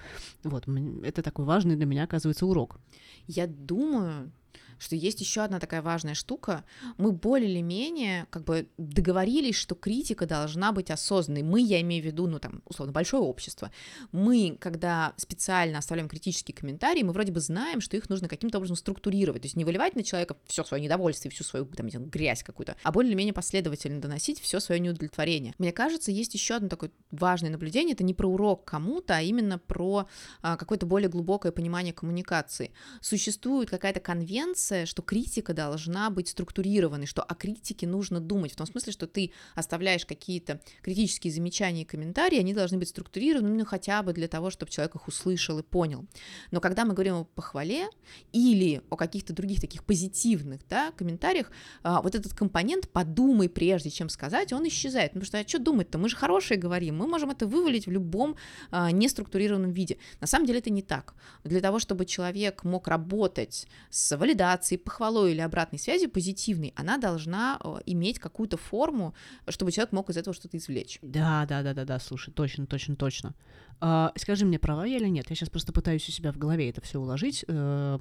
Вот, 0.44 0.68
это 1.02 1.22
такой 1.22 1.46
важный 1.46 1.76
для 1.76 1.86
меня, 1.86 2.04
оказывается, 2.04 2.44
урок. 2.44 2.78
Я 3.26 3.46
думаю, 3.46 4.30
что 4.78 4.96
есть 4.96 5.20
еще 5.20 5.42
одна 5.42 5.60
такая 5.60 5.82
важная 5.82 6.14
штука. 6.14 6.64
Мы 6.96 7.12
более 7.12 7.50
или 7.50 7.60
менее 7.60 8.26
как 8.30 8.44
бы 8.44 8.68
договорились, 8.78 9.56
что 9.56 9.74
критика 9.74 10.26
должна 10.26 10.72
быть 10.72 10.90
осознанной. 10.90 11.42
Мы, 11.42 11.60
я 11.60 11.80
имею 11.80 12.02
в 12.02 12.06
виду, 12.06 12.26
ну 12.26 12.38
там, 12.38 12.62
условно, 12.66 12.92
большое 12.92 13.22
общество. 13.22 13.70
Мы, 14.12 14.56
когда 14.60 15.12
специально 15.16 15.78
оставляем 15.78 16.08
критические 16.08 16.54
комментарии, 16.54 17.02
мы 17.02 17.12
вроде 17.12 17.32
бы 17.32 17.40
знаем, 17.40 17.80
что 17.80 17.96
их 17.96 18.08
нужно 18.08 18.28
каким-то 18.28 18.58
образом 18.58 18.76
структурировать. 18.76 19.42
То 19.42 19.46
есть 19.46 19.56
не 19.56 19.64
выливать 19.64 19.96
на 19.96 20.02
человека 20.02 20.36
все 20.46 20.64
свое 20.64 20.82
недовольство 20.82 21.28
и 21.28 21.30
всю 21.30 21.44
свою 21.44 21.66
там, 21.66 21.88
грязь 21.88 22.42
какую-то, 22.42 22.76
а 22.82 22.92
более 22.92 23.10
или 23.10 23.16
менее 23.16 23.34
последовательно 23.34 24.00
доносить 24.00 24.40
все 24.40 24.60
свое 24.60 24.80
неудовлетворение. 24.80 25.54
Мне 25.58 25.72
кажется, 25.72 26.10
есть 26.10 26.34
еще 26.34 26.54
одно 26.54 26.68
такое 26.68 26.90
важное 27.10 27.50
наблюдение. 27.50 27.94
Это 27.94 28.04
не 28.04 28.14
про 28.14 28.28
урок 28.28 28.64
кому-то, 28.64 29.16
а 29.16 29.22
именно 29.22 29.58
про 29.58 30.08
а, 30.42 30.56
какое-то 30.56 30.86
более 30.86 31.08
глубокое 31.08 31.52
понимание 31.52 31.92
коммуникации. 31.92 32.72
Существует 33.00 33.70
какая-то 33.70 34.00
конвенция, 34.00 34.67
позиция, 34.68 34.86
что 34.86 35.02
критика 35.02 35.54
должна 35.54 36.10
быть 36.10 36.28
структурированной, 36.28 37.06
что 37.06 37.22
о 37.22 37.34
критике 37.34 37.86
нужно 37.86 38.20
думать, 38.20 38.52
в 38.52 38.56
том 38.56 38.66
смысле, 38.66 38.92
что 38.92 39.06
ты 39.06 39.32
оставляешь 39.54 40.04
какие-то 40.04 40.60
критические 40.82 41.32
замечания 41.32 41.82
и 41.82 41.84
комментарии, 41.84 42.38
они 42.38 42.54
должны 42.54 42.78
быть 42.78 42.88
структурированы, 42.88 43.48
ну, 43.48 43.64
хотя 43.64 44.02
бы 44.02 44.12
для 44.12 44.28
того, 44.28 44.50
чтобы 44.50 44.70
человек 44.70 44.94
их 44.94 45.08
услышал 45.08 45.58
и 45.58 45.62
понял. 45.62 46.06
Но 46.50 46.60
когда 46.60 46.84
мы 46.84 46.94
говорим 46.94 47.14
о 47.14 47.24
похвале 47.24 47.88
или 48.32 48.82
о 48.90 48.96
каких-то 48.96 49.32
других 49.32 49.60
таких 49.60 49.84
позитивных 49.84 50.60
да, 50.68 50.92
комментариях, 50.92 51.50
а, 51.82 52.00
вот 52.02 52.14
этот 52.14 52.34
компонент 52.34 52.88
«подумай 52.88 53.48
прежде, 53.48 53.90
чем 53.90 54.08
сказать», 54.08 54.52
он 54.52 54.66
исчезает, 54.68 55.12
потому 55.12 55.24
что 55.24 55.38
а 55.38 55.48
что 55.48 55.58
думать-то, 55.58 55.98
мы 55.98 56.08
же 56.08 56.16
хорошие 56.16 56.58
говорим, 56.58 56.96
мы 56.96 57.06
можем 57.06 57.30
это 57.30 57.46
вывалить 57.46 57.86
в 57.86 57.90
любом 57.90 58.36
а, 58.70 58.90
неструктурированном 58.90 59.72
виде. 59.72 59.96
На 60.20 60.26
самом 60.26 60.46
деле 60.46 60.58
это 60.58 60.70
не 60.70 60.82
так. 60.82 61.14
Для 61.44 61.60
того, 61.60 61.78
чтобы 61.78 62.04
человек 62.04 62.64
мог 62.64 62.88
работать 62.88 63.66
с 63.90 64.16
валидацией, 64.16 64.57
рекомендацией, 64.58 64.78
похвалой 64.78 65.32
или 65.32 65.40
обратной 65.40 65.78
связью 65.78 66.10
позитивной, 66.10 66.72
она 66.76 66.98
должна 66.98 67.58
э, 67.62 67.76
иметь 67.86 68.18
какую-то 68.18 68.56
форму, 68.56 69.14
чтобы 69.48 69.72
человек 69.72 69.92
мог 69.92 70.10
из 70.10 70.16
этого 70.16 70.34
что-то 70.34 70.56
извлечь. 70.56 70.98
Да, 71.02 71.46
да, 71.48 71.62
да, 71.62 71.74
да, 71.74 71.84
да, 71.84 71.98
слушай, 71.98 72.32
точно, 72.32 72.66
точно, 72.66 72.96
точно. 72.96 73.34
А, 73.80 74.12
скажи 74.16 74.44
мне, 74.44 74.58
права 74.58 74.84
я 74.84 74.96
или 74.96 75.08
нет? 75.08 75.26
Я 75.30 75.36
сейчас 75.36 75.50
просто 75.50 75.72
пытаюсь 75.72 76.08
у 76.08 76.12
себя 76.12 76.32
в 76.32 76.38
голове 76.38 76.68
это 76.68 76.80
все 76.80 76.98
уложить. 76.98 77.44
А, 77.48 77.98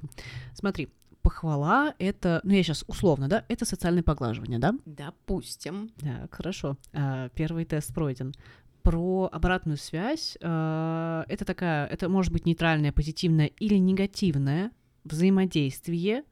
смотри, 0.54 0.88
похвала— 1.22 1.94
это, 1.98 2.40
ну 2.44 2.52
я 2.52 2.62
сейчас 2.62 2.84
условно, 2.86 3.28
да, 3.28 3.44
это 3.48 3.64
социальное 3.64 4.02
поглаживание, 4.02 4.58
да? 4.58 4.74
Допустим. 4.86 5.90
Да, 5.98 6.28
хорошо. 6.30 6.76
А, 6.92 7.28
первый 7.30 7.64
тест 7.64 7.94
пройден 7.94 8.34
про 8.82 9.28
обратную 9.30 9.76
связь. 9.76 10.38
Э, 10.40 11.24
это 11.28 11.44
такая, 11.44 11.86
это 11.88 12.08
может 12.08 12.32
быть 12.32 12.46
нейтральная, 12.46 12.90
позитивная 12.90 13.46
или 13.46 13.74
негативное 13.74 14.70
взаимодействие 15.04 16.24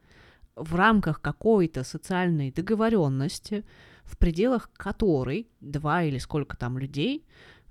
в 0.56 0.74
рамках 0.74 1.20
какой-то 1.20 1.84
социальной 1.84 2.50
договоренности, 2.50 3.64
в 4.04 4.18
пределах 4.18 4.70
которой 4.72 5.48
два 5.60 6.02
или 6.02 6.18
сколько 6.18 6.56
там 6.56 6.78
людей 6.78 7.24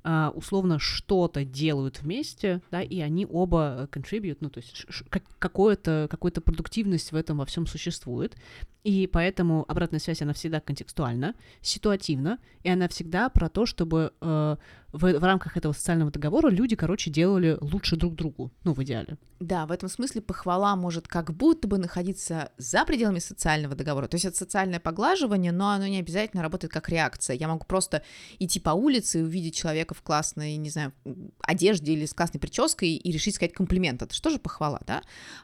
Uh, 0.08 0.30
условно 0.36 0.78
что-то 0.78 1.44
делают 1.44 2.04
вместе, 2.04 2.62
да, 2.70 2.84
и 2.84 3.00
они 3.00 3.26
оба 3.28 3.90
contribute, 3.92 4.38
ну, 4.40 4.52
то 4.52 4.60
есть 4.60 4.86
какое-то, 5.40 6.08
какая-то 6.12 6.42
продуктивность 6.42 7.12
в 7.12 7.16
этом 7.16 7.40
во 7.40 7.46
всем 7.48 7.66
существует, 7.66 8.38
и 8.86 9.08
поэтому 9.08 9.66
обратная 9.68 10.00
связь, 10.00 10.22
она 10.22 10.34
всегда 10.34 10.60
контекстуальна, 10.60 11.34
ситуативна, 11.62 12.38
и 12.62 12.70
она 12.70 12.88
всегда 12.88 13.30
про 13.30 13.50
то, 13.50 13.66
чтобы 13.66 14.14
uh, 14.22 14.60
в, 14.96 15.20
в 15.20 15.24
рамках 15.24 15.58
этого 15.58 15.74
социального 15.74 16.12
договора 16.12 16.50
люди, 16.50 16.76
короче, 16.76 17.10
делали 17.10 17.58
лучше 17.60 17.98
друг 17.98 18.16
другу, 18.16 18.52
ну, 18.64 18.74
в 18.74 18.84
идеале. 18.84 19.18
Да, 19.42 19.66
в 19.66 19.72
этом 19.72 19.90
смысле 19.90 20.22
похвала 20.22 20.76
может 20.78 21.08
как 21.08 21.34
будто 21.36 21.68
бы 21.68 21.78
находиться 21.78 22.52
за 22.58 22.86
пределами 22.86 23.20
социального 23.20 23.76
договора, 23.76 24.08
то 24.08 24.16
есть 24.16 24.26
это 24.26 24.38
социальное 24.38 24.80
поглаживание, 24.80 25.52
но 25.52 25.72
оно 25.72 25.88
не 25.88 26.00
обязательно 26.00 26.44
работает 26.44 26.72
как 26.72 26.88
реакция. 26.88 27.36
Я 27.36 27.50
могу 27.50 27.66
просто 27.66 28.04
идти 28.40 28.60
по 28.62 28.70
улице 28.70 29.20
и 29.20 29.24
увидеть 29.24 29.56
человека 29.56 29.94
в 29.94 30.02
классной, 30.02 30.56
не 30.56 30.70
знаю, 30.70 30.94
одежде 31.42 31.94
или 31.94 32.06
с 32.06 32.14
классной 32.14 32.40
прической 32.40 32.92
и 32.92 33.12
решить 33.12 33.36
сказать 33.36 33.54
комплимент. 33.54 34.02
Это 34.02 34.14
что 34.14 34.30
же 34.30 34.40
похвала, 34.40 34.80
да? 34.88 35.02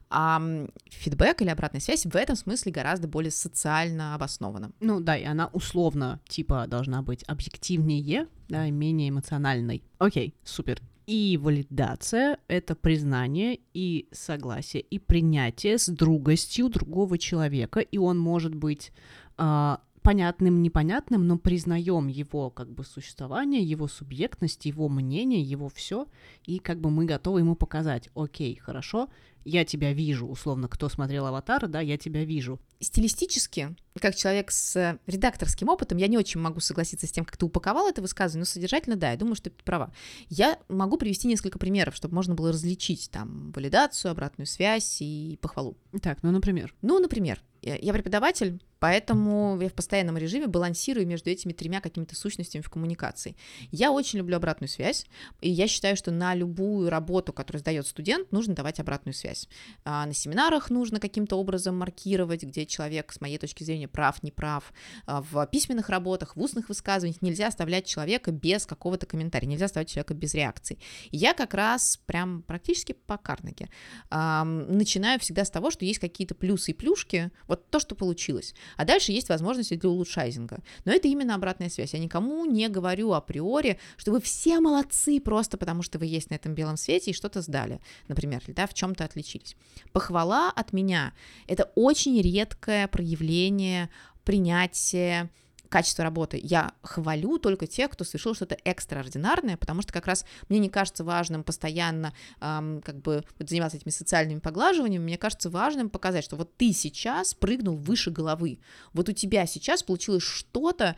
А 0.09 0.41
фидбэк 0.89 1.41
или 1.41 1.49
обратная 1.49 1.81
связь 1.81 2.05
в 2.05 2.15
этом 2.15 2.37
смысле 2.37 2.71
гораздо 2.71 3.09
более 3.09 3.30
социально 3.31 4.15
обоснована. 4.15 4.71
Ну 4.79 4.99
да, 4.99 5.17
и 5.17 5.23
она 5.23 5.47
условно 5.47 6.19
типа 6.27 6.67
должна 6.67 7.01
быть 7.01 7.23
объективнее, 7.27 8.27
да, 8.49 8.69
менее 8.69 9.09
эмоциональной. 9.09 9.83
Окей, 9.97 10.35
супер. 10.43 10.81
И 11.07 11.37
валидация— 11.41 12.37
это 12.47 12.75
признание 12.75 13.59
и 13.73 14.07
согласие, 14.11 14.81
и 14.83 14.99
принятие 14.99 15.77
с 15.77 15.87
другостью 15.87 16.69
другого 16.69 17.17
человека, 17.17 17.79
и 17.79 17.97
он 17.97 18.19
может 18.19 18.53
быть 18.53 18.93
э, 19.37 19.77
понятным, 20.01 20.61
непонятным, 20.61 21.27
но 21.27 21.37
признаем 21.37 22.07
его 22.07 22.49
как 22.49 22.71
бы 22.71 22.83
существование, 22.83 23.61
его 23.61 23.87
субъектность, 23.87 24.65
его 24.65 24.89
мнение, 24.89 25.41
его 25.41 25.69
все, 25.69 26.07
и 26.45 26.59
как 26.59 26.79
бы 26.79 26.89
мы 26.89 27.05
готовы 27.05 27.39
ему 27.39 27.55
показать, 27.55 28.09
окей, 28.15 28.55
хорошо, 28.55 29.09
я 29.43 29.65
тебя 29.65 29.93
вижу, 29.93 30.27
условно, 30.27 30.67
кто 30.67 30.89
смотрел 30.89 31.25
«Аватар», 31.25 31.67
да, 31.67 31.79
я 31.81 31.97
тебя 31.97 32.23
вижу. 32.23 32.59
Стилистически, 32.79 33.75
как 33.99 34.15
человек 34.15 34.51
с 34.51 34.99
редакторским 35.07 35.69
опытом, 35.69 35.97
я 35.97 36.07
не 36.07 36.17
очень 36.17 36.39
могу 36.41 36.59
согласиться 36.59 37.07
с 37.07 37.11
тем, 37.11 37.25
как 37.25 37.37
ты 37.37 37.45
упаковал 37.45 37.87
это 37.87 38.01
высказывание, 38.01 38.41
но 38.41 38.45
содержательно, 38.45 38.95
да, 38.95 39.11
я 39.11 39.17
думаю, 39.17 39.35
что 39.35 39.49
ты 39.49 39.63
права. 39.63 39.93
Я 40.29 40.57
могу 40.67 40.97
привести 40.97 41.27
несколько 41.27 41.59
примеров, 41.59 41.95
чтобы 41.95 42.15
можно 42.15 42.35
было 42.35 42.51
различить 42.51 43.09
там 43.11 43.51
валидацию, 43.51 44.11
обратную 44.11 44.47
связь 44.47 44.97
и 45.01 45.37
похвалу. 45.41 45.77
Так, 46.01 46.23
ну, 46.23 46.31
например? 46.31 46.73
Ну, 46.81 46.99
например, 46.99 47.41
я 47.61 47.93
преподаватель, 47.93 48.59
Поэтому 48.81 49.61
я 49.61 49.69
в 49.69 49.73
постоянном 49.73 50.17
режиме 50.17 50.47
балансирую 50.47 51.05
между 51.05 51.29
этими 51.29 51.53
тремя 51.53 51.81
какими-то 51.81 52.15
сущностями 52.15 52.63
в 52.63 52.69
коммуникации. 52.71 53.35
Я 53.69 53.91
очень 53.91 54.17
люблю 54.17 54.37
обратную 54.37 54.69
связь, 54.69 55.05
и 55.39 55.51
я 55.51 55.67
считаю, 55.67 55.95
что 55.95 56.09
на 56.09 56.33
любую 56.33 56.89
работу, 56.89 57.31
которую 57.31 57.59
сдает 57.59 57.85
студент, 57.85 58.31
нужно 58.31 58.55
давать 58.55 58.79
обратную 58.79 59.13
связь. 59.13 59.47
А 59.85 60.03
на 60.07 60.13
семинарах 60.15 60.71
нужно 60.71 60.99
каким-то 60.99 61.35
образом 61.35 61.77
маркировать, 61.77 62.41
где 62.41 62.65
человек, 62.65 63.13
с 63.13 63.21
моей 63.21 63.37
точки 63.37 63.63
зрения, 63.63 63.87
прав, 63.87 64.23
не 64.23 64.31
прав. 64.31 64.73
А 65.05 65.21
в 65.21 65.45
письменных 65.45 65.89
работах, 65.89 66.35
в 66.35 66.41
устных 66.41 66.67
высказываниях 66.67 67.21
нельзя 67.21 67.49
оставлять 67.49 67.85
человека 67.85 68.31
без 68.31 68.65
какого-то 68.65 69.05
комментария, 69.05 69.47
нельзя 69.47 69.65
оставлять 69.65 69.89
человека 69.89 70.15
без 70.15 70.33
реакции. 70.33 70.79
И 71.11 71.17
я 71.17 71.35
как 71.35 71.53
раз 71.53 71.97
прям 72.07 72.41
практически 72.41 72.93
по 72.93 73.17
Карнеге 73.17 73.69
эм, 74.09 74.75
начинаю 74.75 75.19
всегда 75.19 75.45
с 75.45 75.51
того, 75.51 75.69
что 75.69 75.85
есть 75.85 75.99
какие-то 75.99 76.33
плюсы 76.33 76.71
и 76.71 76.73
плюшки, 76.73 77.29
вот 77.51 77.69
то, 77.69 77.79
что 77.79 77.95
получилось. 77.95 78.55
А 78.77 78.85
дальше 78.85 79.11
есть 79.11 79.27
возможности 79.27 79.75
для 79.75 79.89
улучшайзинга. 79.89 80.59
Но 80.85 80.93
это 80.93 81.09
именно 81.09 81.35
обратная 81.35 81.69
связь. 81.69 81.93
Я 81.93 81.99
никому 81.99 82.45
не 82.45 82.69
говорю 82.69 83.11
априори, 83.11 83.77
что 83.97 84.11
вы 84.11 84.21
все 84.21 84.61
молодцы 84.61 85.19
просто 85.19 85.57
потому, 85.57 85.83
что 85.83 85.99
вы 85.99 86.05
есть 86.05 86.29
на 86.29 86.35
этом 86.35 86.55
белом 86.55 86.77
свете 86.77 87.11
и 87.11 87.13
что-то 87.13 87.41
сдали, 87.41 87.81
например, 88.07 88.41
да, 88.47 88.67
в 88.67 88.73
чем-то 88.73 89.03
отличились. 89.03 89.57
Похвала 89.91 90.49
от 90.49 90.71
меня— 90.71 91.13
это 91.47 91.69
очень 91.75 92.21
редкое 92.21 92.87
проявление 92.87 93.89
принятия 94.23 95.29
качество 95.71 96.03
работы. 96.03 96.39
Я 96.43 96.73
хвалю 96.83 97.39
только 97.39 97.65
тех, 97.65 97.89
кто 97.89 98.03
совершил 98.03 98.35
что-то 98.35 98.57
экстраординарное, 98.65 99.55
потому 99.55 99.81
что 99.81 99.93
как 99.93 100.05
раз 100.05 100.25
мне 100.49 100.59
не 100.59 100.69
кажется 100.69 101.03
важным 101.03 101.43
постоянно 101.43 102.13
эм, 102.41 102.81
как 102.81 103.01
бы 103.01 103.23
заниматься 103.39 103.77
этими 103.77 103.89
социальными 103.89 104.39
поглаживаниями, 104.39 105.03
мне 105.03 105.17
кажется 105.17 105.49
важным 105.49 105.89
показать, 105.89 106.25
что 106.25 106.35
вот 106.35 106.55
ты 106.57 106.73
сейчас 106.73 107.33
прыгнул 107.33 107.77
выше 107.77 108.11
головы, 108.11 108.59
вот 108.93 109.07
у 109.07 109.13
тебя 109.13 109.45
сейчас 109.45 109.81
получилось 109.81 110.23
что-то, 110.23 110.97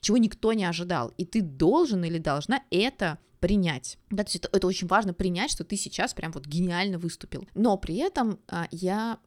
чего 0.00 0.16
никто 0.16 0.52
не 0.52 0.64
ожидал, 0.64 1.12
и 1.18 1.24
ты 1.24 1.42
должен 1.42 2.04
или 2.04 2.18
должна 2.18 2.62
это 2.70 3.18
принять. 3.40 3.98
Да, 4.10 4.22
то 4.22 4.28
есть 4.28 4.36
это, 4.36 4.56
это 4.56 4.66
очень 4.66 4.86
важно 4.86 5.12
принять, 5.12 5.50
что 5.50 5.64
ты 5.64 5.76
сейчас 5.76 6.14
прям 6.14 6.30
вот 6.32 6.46
гениально 6.46 6.98
выступил. 6.98 7.48
Но 7.54 7.76
при 7.76 7.96
этом 7.96 8.38
а, 8.48 8.68
я 8.70 9.18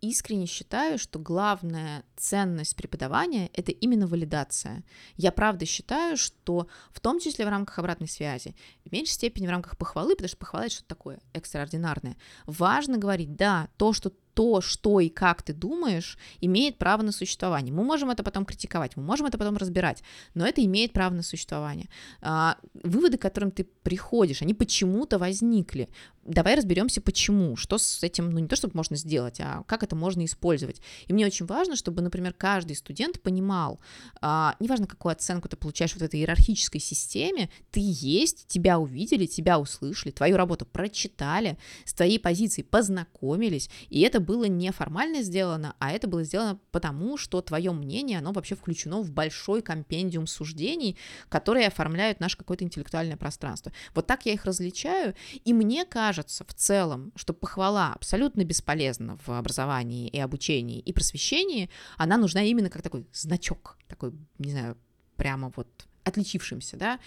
искренне 0.00 0.46
считаю, 0.46 0.98
что 0.98 1.18
главная 1.18 2.04
ценность 2.16 2.76
преподавания— 2.76 3.50
это 3.52 3.72
именно 3.72 4.06
валидация. 4.06 4.84
Я 5.16 5.32
правда 5.32 5.66
считаю, 5.66 6.16
что 6.16 6.68
в 6.92 7.00
том 7.00 7.18
числе 7.18 7.46
в 7.46 7.48
рамках 7.48 7.78
обратной 7.78 8.08
связи, 8.08 8.54
в 8.84 8.92
меньшей 8.92 9.12
степени 9.12 9.46
в 9.46 9.50
рамках 9.50 9.76
похвалы, 9.76 10.14
потому 10.14 10.28
что 10.28 10.36
похвала— 10.36 10.64
это 10.66 10.74
что-то 10.74 10.88
такое 10.88 11.20
экстраординарное, 11.32 12.16
важно 12.46 12.98
говорить, 12.98 13.34
да, 13.36 13.68
то, 13.76 13.92
что 13.92 14.12
то, 14.36 14.60
что 14.60 15.00
и 15.00 15.08
как 15.08 15.42
ты 15.42 15.54
думаешь, 15.54 16.18
имеет 16.42 16.76
право 16.76 17.00
на 17.00 17.10
существование. 17.10 17.72
Мы 17.72 17.82
можем 17.82 18.10
это 18.10 18.22
потом 18.22 18.44
критиковать, 18.44 18.94
мы 18.94 19.02
можем 19.02 19.26
это 19.26 19.38
потом 19.38 19.56
разбирать, 19.56 20.02
но 20.34 20.46
это 20.46 20.62
имеет 20.62 20.92
право 20.92 21.14
на 21.14 21.22
существование. 21.22 21.88
А, 22.20 22.58
выводы, 22.84 23.16
к 23.16 23.22
которым 23.22 23.50
ты 23.50 23.64
приходишь, 23.64 24.42
они 24.42 24.52
почему-то 24.52 25.18
возникли. 25.18 25.88
Давай 26.22 26.56
разберемся, 26.56 27.00
почему, 27.00 27.56
что 27.56 27.78
с 27.78 28.02
этим, 28.02 28.30
ну 28.30 28.40
не 28.40 28.48
то, 28.48 28.56
чтобы 28.56 28.76
можно 28.76 28.96
сделать, 28.96 29.40
а 29.40 29.62
как 29.66 29.82
это 29.82 29.96
можно 29.96 30.24
использовать. 30.24 30.82
И 31.06 31.12
мне 31.12 31.24
очень 31.24 31.46
важно, 31.46 31.76
чтобы, 31.76 32.02
например, 32.02 32.34
каждый 32.34 32.76
студент 32.76 33.22
понимал, 33.22 33.80
а, 34.20 34.56
неважно, 34.60 34.86
какую 34.86 35.12
оценку 35.12 35.48
ты 35.48 35.56
получаешь 35.56 35.92
в 35.92 36.02
этой 36.02 36.20
иерархической 36.20 36.80
системе, 36.80 37.48
ты 37.70 37.80
есть, 37.82 38.48
тебя 38.48 38.78
увидели, 38.78 39.24
тебя 39.24 39.58
услышали, 39.58 40.10
твою 40.10 40.36
работу 40.36 40.66
прочитали, 40.66 41.56
с 41.84 41.94
твоей 41.94 42.18
позицией 42.18 42.66
познакомились, 42.66 43.70
и 43.88 44.00
это 44.00 44.20
было 44.26 44.44
не 44.44 44.70
формально 44.72 45.22
сделано, 45.22 45.74
а 45.78 45.92
это 45.92 46.08
было 46.08 46.24
сделано 46.24 46.58
потому, 46.72 47.16
что 47.16 47.40
твое 47.40 47.72
мнение, 47.72 48.18
оно 48.18 48.32
вообще 48.32 48.54
включено 48.56 49.00
в 49.00 49.10
большой 49.10 49.62
компендиум 49.62 50.26
суждений, 50.26 50.98
которые 51.28 51.68
оформляют 51.68 52.20
наше 52.20 52.36
какое-то 52.36 52.64
интеллектуальное 52.64 53.16
пространство. 53.16 53.72
Вот 53.94 54.06
так 54.06 54.26
я 54.26 54.32
их 54.32 54.44
различаю, 54.44 55.14
и 55.44 55.52
мне 55.52 55.84
кажется 55.84 56.44
в 56.44 56.52
целом, 56.54 57.12
что 57.14 57.32
похвала 57.32 57.92
абсолютно 57.94 58.44
бесполезна 58.44 59.16
в 59.24 59.30
образовании 59.30 60.08
и 60.08 60.18
обучении 60.18 60.80
и 60.80 60.92
просвещении, 60.92 61.70
она 61.96 62.16
нужна 62.16 62.42
именно 62.42 62.68
как 62.68 62.82
такой 62.82 63.06
значок, 63.12 63.78
такой, 63.88 64.12
не 64.38 64.50
знаю, 64.50 64.76
прямо 65.16 65.52
вот 65.56 65.68
отличившимся, 66.04 66.76
да, 66.76 66.98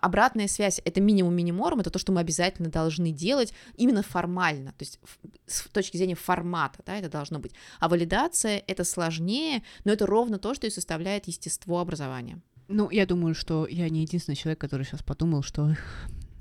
обратная 0.00 0.48
связь— 0.48 0.80
это 0.84 1.00
минимум 1.00 1.34
миниморум, 1.34 1.80
это 1.80 1.90
то, 1.90 1.98
что 1.98 2.12
мы 2.12 2.20
обязательно 2.20 2.70
должны 2.70 3.12
делать 3.12 3.52
именно 3.76 4.02
формально, 4.02 4.72
то 4.72 4.84
есть 4.84 4.98
с 5.46 5.62
точки 5.68 5.96
зрения 5.96 6.14
формата, 6.14 6.82
да, 6.86 6.96
это 6.96 7.08
должно 7.08 7.38
быть. 7.38 7.52
А 7.78 7.88
валидация— 7.88 8.62
это 8.66 8.84
сложнее, 8.84 9.62
но 9.84 9.92
это 9.92 10.06
ровно 10.06 10.38
то, 10.38 10.54
что 10.54 10.66
и 10.66 10.70
составляет 10.70 11.26
естество 11.26 11.80
образования. 11.80 12.40
Ну, 12.68 12.88
я 12.90 13.04
думаю, 13.04 13.34
что 13.34 13.66
я 13.66 13.88
не 13.88 14.02
единственный 14.02 14.36
человек, 14.36 14.60
который 14.60 14.84
сейчас 14.84 15.02
подумал, 15.02 15.42
что 15.42 15.74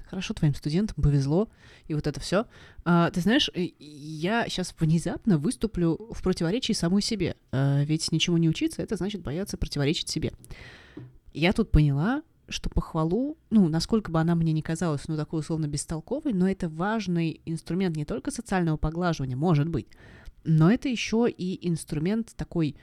хорошо 0.10 0.34
твоим 0.34 0.56
студентам 0.56 1.02
повезло, 1.02 1.50
и 1.88 1.94
вот 1.94 2.08
это 2.08 2.20
все. 2.20 2.46
А, 2.84 3.10
ты 3.12 3.22
знаешь, 3.22 3.50
я 3.56 4.48
сейчас 4.48 4.76
внезапно 4.80 5.38
выступлю 5.38 5.98
в 6.12 6.22
противоречии 6.24 6.74
самой 6.74 7.02
себе. 7.02 7.36
А, 7.52 7.84
ведь 7.84 8.12
ничего 8.12 8.38
не 8.38 8.50
учиться, 8.50 8.82
это 8.82 8.96
значит 8.96 9.22
бояться 9.22 9.58
противоречить 9.58 10.10
себе. 10.10 10.34
Я 11.34 11.54
тут 11.54 11.72
поняла, 11.72 12.24
что 12.50 12.70
похвалу, 12.70 13.38
ну, 13.50 13.68
насколько 13.70 14.12
бы 14.12 14.20
она 14.20 14.36
мне 14.36 14.54
не 14.54 14.62
казалась, 14.62 15.08
ну, 15.08 15.18
такой 15.18 15.40
условно 15.42 15.68
бестолковой, 15.68 16.34
но 16.34 16.50
это 16.50 16.70
важный 16.70 17.42
инструмент 17.46 17.96
не 17.96 18.06
только 18.06 18.32
социального 18.32 18.78
поглаживания, 18.78 19.36
может 19.36 19.70
быть, 19.70 19.88
но 20.44 20.72
это 20.72 20.90
еще 20.90 21.28
и 21.30 21.68
инструмент 21.68 22.34
такой, 22.36 22.76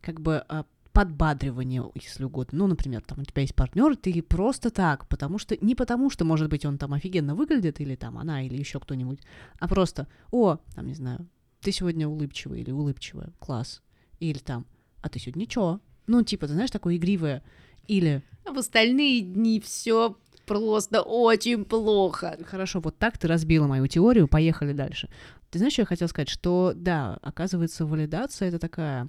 как 0.00 0.20
бы, 0.20 0.44
а, 0.48 0.64
подбадривания, 0.92 1.84
если 1.94 2.24
угодно. 2.24 2.58
Ну, 2.58 2.66
например, 2.66 3.02
там 3.02 3.20
у 3.20 3.24
тебя 3.24 3.42
есть 3.42 3.54
партнер, 3.54 3.96
ты 3.96 4.22
просто 4.22 4.70
так, 4.70 5.06
потому 5.08 5.38
что 5.38 5.56
не 5.64 5.74
потому, 5.74 6.10
что, 6.10 6.24
может 6.24 6.50
быть, 6.50 6.64
он 6.64 6.78
там 6.78 6.92
офигенно 6.92 7.34
выглядит, 7.34 7.80
или 7.80 7.94
там 7.94 8.18
она, 8.18 8.42
или 8.42 8.56
еще 8.56 8.80
кто-нибудь, 8.80 9.20
а 9.58 9.68
просто, 9.68 10.08
о, 10.30 10.58
там, 10.74 10.86
не 10.86 10.94
знаю, 10.94 11.28
ты 11.60 11.72
сегодня 11.72 12.08
улыбчивый 12.08 12.60
или 12.60 12.70
улыбчивая, 12.70 13.32
класс. 13.38 13.82
Или 14.18 14.38
там, 14.38 14.66
а 15.00 15.08
ты 15.08 15.18
сегодня 15.18 15.42
ничего. 15.42 15.80
Ну, 16.06 16.22
типа, 16.22 16.46
ты 16.46 16.54
знаешь, 16.54 16.70
такое 16.70 16.96
игривое. 16.96 17.42
Или 17.90 18.22
в 18.46 18.56
остальные 18.56 19.22
дни 19.22 19.58
все 19.58 20.16
просто 20.46 21.02
очень 21.02 21.64
плохо. 21.64 22.38
Хорошо, 22.46 22.78
вот 22.78 22.96
так 22.98 23.18
ты 23.18 23.26
разбила 23.26 23.66
мою 23.66 23.88
теорию, 23.88 24.28
поехали 24.28 24.72
дальше. 24.72 25.08
Ты 25.50 25.58
знаешь, 25.58 25.72
что 25.72 25.82
я 25.82 25.86
хотела 25.86 26.06
сказать? 26.06 26.28
Что, 26.28 26.72
да, 26.72 27.18
оказывается, 27.20 27.84
валидация— 27.84 28.46
это 28.50 28.60
такая... 28.60 29.08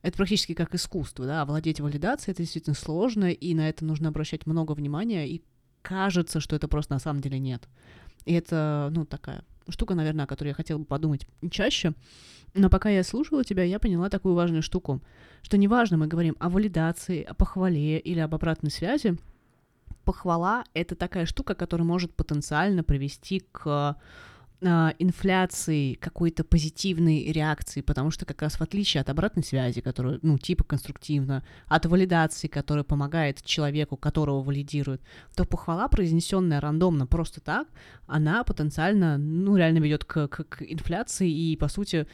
Это 0.00 0.16
практически 0.16 0.54
как 0.54 0.74
искусство, 0.74 1.26
да, 1.26 1.42
овладеть 1.42 1.80
валидацией— 1.80 2.32
это 2.32 2.42
действительно 2.44 2.74
сложно, 2.74 3.30
и 3.30 3.54
на 3.54 3.68
это 3.68 3.84
нужно 3.84 4.08
обращать 4.08 4.46
много 4.46 4.72
внимания, 4.72 5.28
и 5.28 5.42
кажется, 5.82 6.40
что 6.40 6.56
это 6.56 6.66
просто 6.66 6.94
на 6.94 7.00
самом 7.00 7.20
деле 7.20 7.38
нет. 7.38 7.68
И 8.24 8.32
это, 8.32 8.88
ну, 8.90 9.04
такая 9.04 9.44
штука, 9.68 9.94
наверное, 9.94 10.24
о 10.24 10.28
которой 10.28 10.48
я 10.48 10.54
хотела 10.54 10.78
бы 10.78 10.84
подумать 10.84 11.26
чаще. 11.50 11.94
Но 12.54 12.70
пока 12.70 12.88
я 12.88 13.02
слушала 13.02 13.44
тебя, 13.44 13.62
я 13.64 13.78
поняла 13.78 14.08
такую 14.08 14.34
важную 14.34 14.62
штуку, 14.62 15.00
что 15.42 15.58
неважно, 15.58 15.96
мы 15.96 16.06
говорим 16.06 16.36
о 16.38 16.48
валидации, 16.48 17.22
о 17.22 17.34
похвале 17.34 17.98
или 17.98 18.18
об 18.20 18.34
обратной 18.34 18.70
связи, 18.70 19.16
похвала— 20.04 20.64
это 20.74 20.94
такая 20.94 21.26
штука, 21.26 21.54
которая 21.54 21.86
может 21.86 22.14
потенциально 22.14 22.82
привести 22.82 23.44
к 23.52 23.96
инфляции 24.60 25.94
какой-то 25.94 26.42
позитивной 26.42 27.30
реакции, 27.32 27.80
потому 27.80 28.10
что 28.10 28.26
как 28.26 28.42
раз 28.42 28.54
в 28.54 28.60
отличие 28.60 29.00
от 29.00 29.08
обратной 29.08 29.44
связи, 29.44 29.80
которая, 29.80 30.18
ну, 30.22 30.36
типа 30.36 30.64
конструктивно, 30.64 31.44
от 31.66 31.86
валидации, 31.86 32.48
которая 32.48 32.84
помогает 32.84 33.42
человеку, 33.44 33.96
которого 33.96 34.42
валидируют, 34.42 35.00
то 35.36 35.44
похвала, 35.44 35.88
произнесенная 35.88 36.60
рандомно 36.60 37.06
просто 37.06 37.40
так, 37.40 37.68
она 38.06 38.42
потенциально, 38.42 39.16
ну, 39.16 39.56
реально 39.56 39.78
ведет 39.78 40.04
к, 40.04 40.26
к, 40.26 40.44
к 40.44 40.62
инфляции 40.62 41.30
и, 41.30 41.56
по 41.56 41.68
сути, 41.68 42.08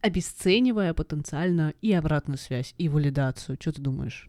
обесценивая 0.00 0.94
потенциально 0.94 1.74
и 1.82 1.92
обратную 1.92 2.38
связь, 2.38 2.74
и 2.78 2.88
валидацию. 2.88 3.58
Что 3.60 3.72
ты 3.72 3.82
думаешь? 3.82 4.28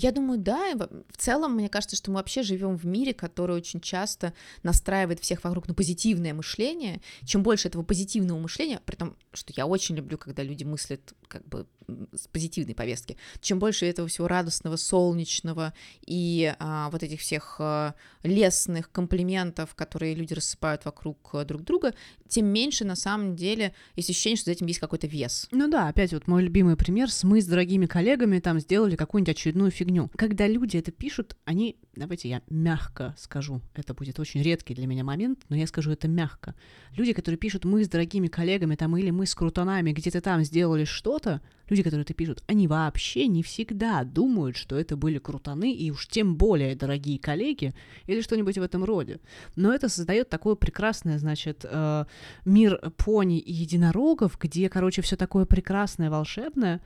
Я 0.00 0.12
думаю, 0.12 0.38
да. 0.38 0.74
В 0.76 1.16
целом, 1.16 1.54
мне 1.54 1.68
кажется, 1.68 1.96
что 1.96 2.10
мы 2.10 2.18
вообще 2.18 2.42
живем 2.42 2.76
в 2.76 2.86
мире, 2.86 3.12
который 3.12 3.56
очень 3.56 3.80
часто 3.80 4.32
настраивает 4.62 5.18
всех 5.20 5.42
вокруг 5.42 5.66
на 5.66 5.74
позитивное 5.74 6.34
мышление. 6.34 7.00
Чем 7.24 7.42
больше 7.42 7.66
этого 7.66 7.82
позитивного 7.82 8.38
мышления, 8.38 8.80
при 8.84 8.94
том, 8.94 9.16
что 9.32 9.52
я 9.56 9.66
очень 9.66 9.96
люблю, 9.96 10.16
когда 10.16 10.44
люди 10.44 10.62
мыслят 10.62 11.14
как 11.28 11.46
бы 11.46 11.66
с 12.14 12.28
позитивной 12.28 12.74
повестки. 12.74 13.16
Чем 13.40 13.58
больше 13.58 13.86
этого 13.86 14.08
всего 14.08 14.28
радостного, 14.28 14.76
солнечного 14.76 15.72
и 16.06 16.54
а, 16.58 16.90
вот 16.90 17.02
этих 17.02 17.20
всех 17.20 17.56
а, 17.60 17.94
лесных 18.22 18.90
комплиментов, 18.90 19.74
которые 19.74 20.14
люди 20.14 20.34
рассыпают 20.34 20.84
вокруг 20.84 21.30
а, 21.32 21.44
друг 21.44 21.62
друга, 21.62 21.94
тем 22.28 22.46
меньше 22.46 22.84
на 22.84 22.96
самом 22.96 23.36
деле 23.36 23.74
есть 23.96 24.10
ощущение, 24.10 24.36
что 24.36 24.46
за 24.46 24.52
этим 24.52 24.66
есть 24.66 24.80
какой-то 24.80 25.06
вес. 25.06 25.48
Ну 25.50 25.68
да, 25.68 25.88
опять 25.88 26.12
вот 26.12 26.26
мой 26.26 26.42
любимый 26.42 26.76
пример, 26.76 27.10
с 27.10 27.24
мы 27.24 27.40
с 27.40 27.46
дорогими 27.46 27.86
коллегами 27.86 28.38
там 28.38 28.60
сделали 28.60 28.96
какую-нибудь 28.96 29.34
очередную 29.34 29.70
фигню. 29.70 30.10
Когда 30.16 30.46
люди 30.46 30.76
это 30.76 30.92
пишут, 30.92 31.36
они, 31.44 31.76
давайте 31.96 32.28
я 32.28 32.42
мягко 32.50 33.14
скажу, 33.18 33.62
это 33.74 33.94
будет 33.94 34.20
очень 34.20 34.42
редкий 34.42 34.74
для 34.74 34.86
меня 34.86 35.04
момент, 35.04 35.40
но 35.48 35.56
я 35.56 35.66
скажу 35.66 35.90
это 35.90 36.06
мягко. 36.06 36.54
Люди, 36.96 37.12
которые 37.12 37.38
пишут 37.38 37.64
мы 37.64 37.84
с 37.84 37.88
дорогими 37.88 38.28
коллегами 38.28 38.74
там 38.74 38.96
или 38.96 39.10
мы 39.10 39.26
с 39.26 39.34
крутонами 39.34 39.92
где-то 39.92 40.20
там 40.20 40.44
сделали 40.44 40.84
что-то, 41.18 41.40
люди, 41.68 41.82
которые 41.82 42.02
это 42.02 42.14
пишут, 42.14 42.42
они 42.46 42.68
вообще 42.68 43.26
не 43.26 43.42
всегда 43.42 44.04
думают, 44.04 44.56
что 44.56 44.78
это 44.78 44.96
были 44.96 45.18
крутаны 45.18 45.72
и 45.72 45.90
уж 45.90 46.06
тем 46.06 46.36
более 46.36 46.76
дорогие 46.76 47.18
коллеги 47.18 47.74
или 48.06 48.20
что-нибудь 48.20 48.56
в 48.56 48.62
этом 48.62 48.84
роде. 48.84 49.20
Но 49.56 49.74
это 49.74 49.88
создает 49.88 50.28
такое 50.28 50.54
прекрасное, 50.54 51.18
значит, 51.18 51.64
э, 51.68 52.04
мир 52.44 52.78
пони 52.96 53.38
и 53.38 53.52
единорогов, 53.52 54.38
где, 54.40 54.68
короче, 54.68 55.02
все 55.02 55.16
такое 55.16 55.44
прекрасное, 55.44 56.10
волшебное. 56.10 56.80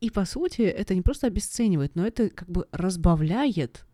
И, 0.00 0.10
по 0.10 0.24
сути, 0.24 0.62
это 0.62 0.94
не 0.94 1.02
просто 1.02 1.26
обесценивает, 1.26 1.96
но 1.96 2.06
это 2.06 2.28
как 2.28 2.48
бы 2.48 2.66
разбавляет 2.72 3.84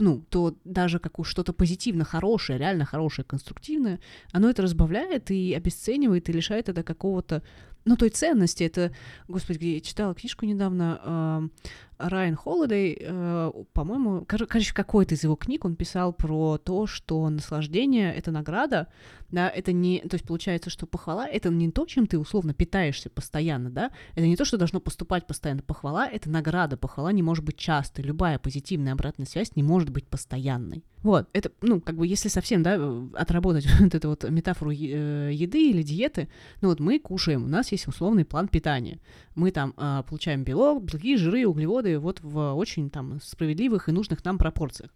ну, 0.00 0.24
то 0.28 0.56
даже 0.64 0.98
как 0.98 1.24
что-то 1.24 1.52
позитивно 1.52 2.04
хорошее, 2.04 2.58
реально 2.58 2.84
хорошее, 2.84 3.24
конструктивное, 3.24 4.00
оно 4.32 4.50
это 4.50 4.62
разбавляет 4.62 5.30
и 5.30 5.54
обесценивает, 5.54 6.28
и 6.28 6.32
лишает 6.32 6.68
это 6.68 6.82
какого-то, 6.82 7.44
ну, 7.84 7.96
той 7.96 8.10
ценности. 8.10 8.64
Это, 8.64 8.92
господи, 9.28 9.66
я 9.66 9.80
читала 9.80 10.14
книжку 10.14 10.46
недавно, 10.46 11.50
Райан 11.98 12.34
Холидей, 12.34 12.98
э, 13.00 13.52
по-моему, 13.72 14.24
короче, 14.26 14.74
какой-то 14.74 15.14
из 15.14 15.22
его 15.22 15.36
книг 15.36 15.64
он 15.64 15.76
писал 15.76 16.12
про 16.12 16.58
то, 16.58 16.86
что 16.86 17.28
наслаждение— 17.28 18.12
это 18.16 18.32
награда, 18.32 18.88
да, 19.30 19.48
это 19.48 19.72
не, 19.72 20.00
то 20.00 20.14
есть 20.14 20.26
получается, 20.26 20.70
что 20.70 20.86
похвала— 20.86 21.26
это 21.28 21.50
не 21.50 21.70
то, 21.70 21.86
чем 21.86 22.06
ты 22.06 22.18
условно 22.18 22.52
питаешься 22.52 23.10
постоянно, 23.10 23.70
да, 23.70 23.90
это 24.16 24.26
не 24.26 24.36
то, 24.36 24.44
что 24.44 24.58
должно 24.58 24.80
поступать 24.80 25.26
постоянно. 25.26 25.62
Похвала— 25.62 26.08
это 26.12 26.28
награда, 26.28 26.76
похвала 26.76 27.12
не 27.12 27.22
может 27.22 27.44
быть 27.44 27.56
частой, 27.56 28.04
любая 28.04 28.38
позитивная 28.38 28.92
обратная 28.92 29.26
связь 29.26 29.54
не 29.54 29.62
может 29.62 29.90
быть 29.90 30.08
постоянной. 30.08 30.84
Вот, 31.04 31.28
это, 31.34 31.52
ну, 31.60 31.82
как 31.82 31.96
бы, 31.96 32.06
если 32.06 32.28
совсем, 32.28 32.62
да, 32.62 32.80
отработать 33.12 33.66
вот 33.80 33.94
эту 33.94 34.08
вот 34.08 34.24
метафору 34.30 34.70
э, 34.72 35.30
еды 35.32 35.70
или 35.70 35.82
диеты, 35.82 36.28
ну 36.62 36.70
вот 36.70 36.80
мы 36.80 36.98
кушаем, 36.98 37.44
у 37.44 37.48
нас 37.48 37.70
есть 37.72 37.86
условный 37.86 38.24
план 38.24 38.48
питания. 38.48 38.98
Мы 39.34 39.50
там 39.50 39.74
э, 39.76 40.02
получаем 40.08 40.44
белок, 40.44 40.82
белки, 40.82 41.18
жиры, 41.18 41.46
углеводы 41.46 41.98
вот 41.98 42.22
в 42.22 42.54
очень 42.54 42.88
там 42.88 43.20
справедливых 43.20 43.90
и 43.90 43.92
нужных 43.92 44.24
нам 44.24 44.38
пропорциях. 44.38 44.94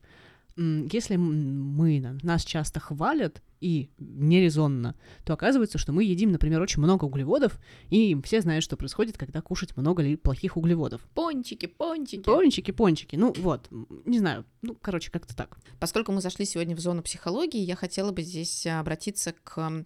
Если 0.56 1.16
мы, 1.16 2.18
нас 2.22 2.42
часто 2.42 2.80
хвалят, 2.80 3.42
и 3.60 3.90
нерезонно, 3.98 4.94
то 5.24 5.32
оказывается, 5.32 5.78
что 5.78 5.92
мы 5.92 6.04
едим, 6.04 6.32
например, 6.32 6.60
очень 6.60 6.82
много 6.82 7.04
углеводов, 7.04 7.58
и 7.90 8.16
все 8.24 8.40
знают, 8.40 8.64
что 8.64 8.76
происходит, 8.76 9.18
когда 9.18 9.40
кушать 9.40 9.76
много 9.76 10.02
ли 10.02 10.16
плохих 10.16 10.56
углеводов. 10.56 11.02
Пончики, 11.14 11.66
пончики. 11.66 12.22
Пончики, 12.22 12.70
пончики. 12.70 13.16
Ну 13.16 13.34
вот, 13.38 13.68
не 14.04 14.18
знаю, 14.18 14.44
ну, 14.62 14.76
короче, 14.80 15.10
как-то 15.10 15.36
так. 15.36 15.58
Поскольку 15.80 16.12
мы 16.12 16.20
зашли 16.20 16.44
сегодня 16.44 16.76
в 16.76 16.80
зону 16.80 17.02
психологии, 17.02 17.60
я 17.60 17.76
хотела 17.76 18.12
бы 18.12 18.22
здесь 18.22 18.66
обратиться 18.66 19.34
к 19.44 19.84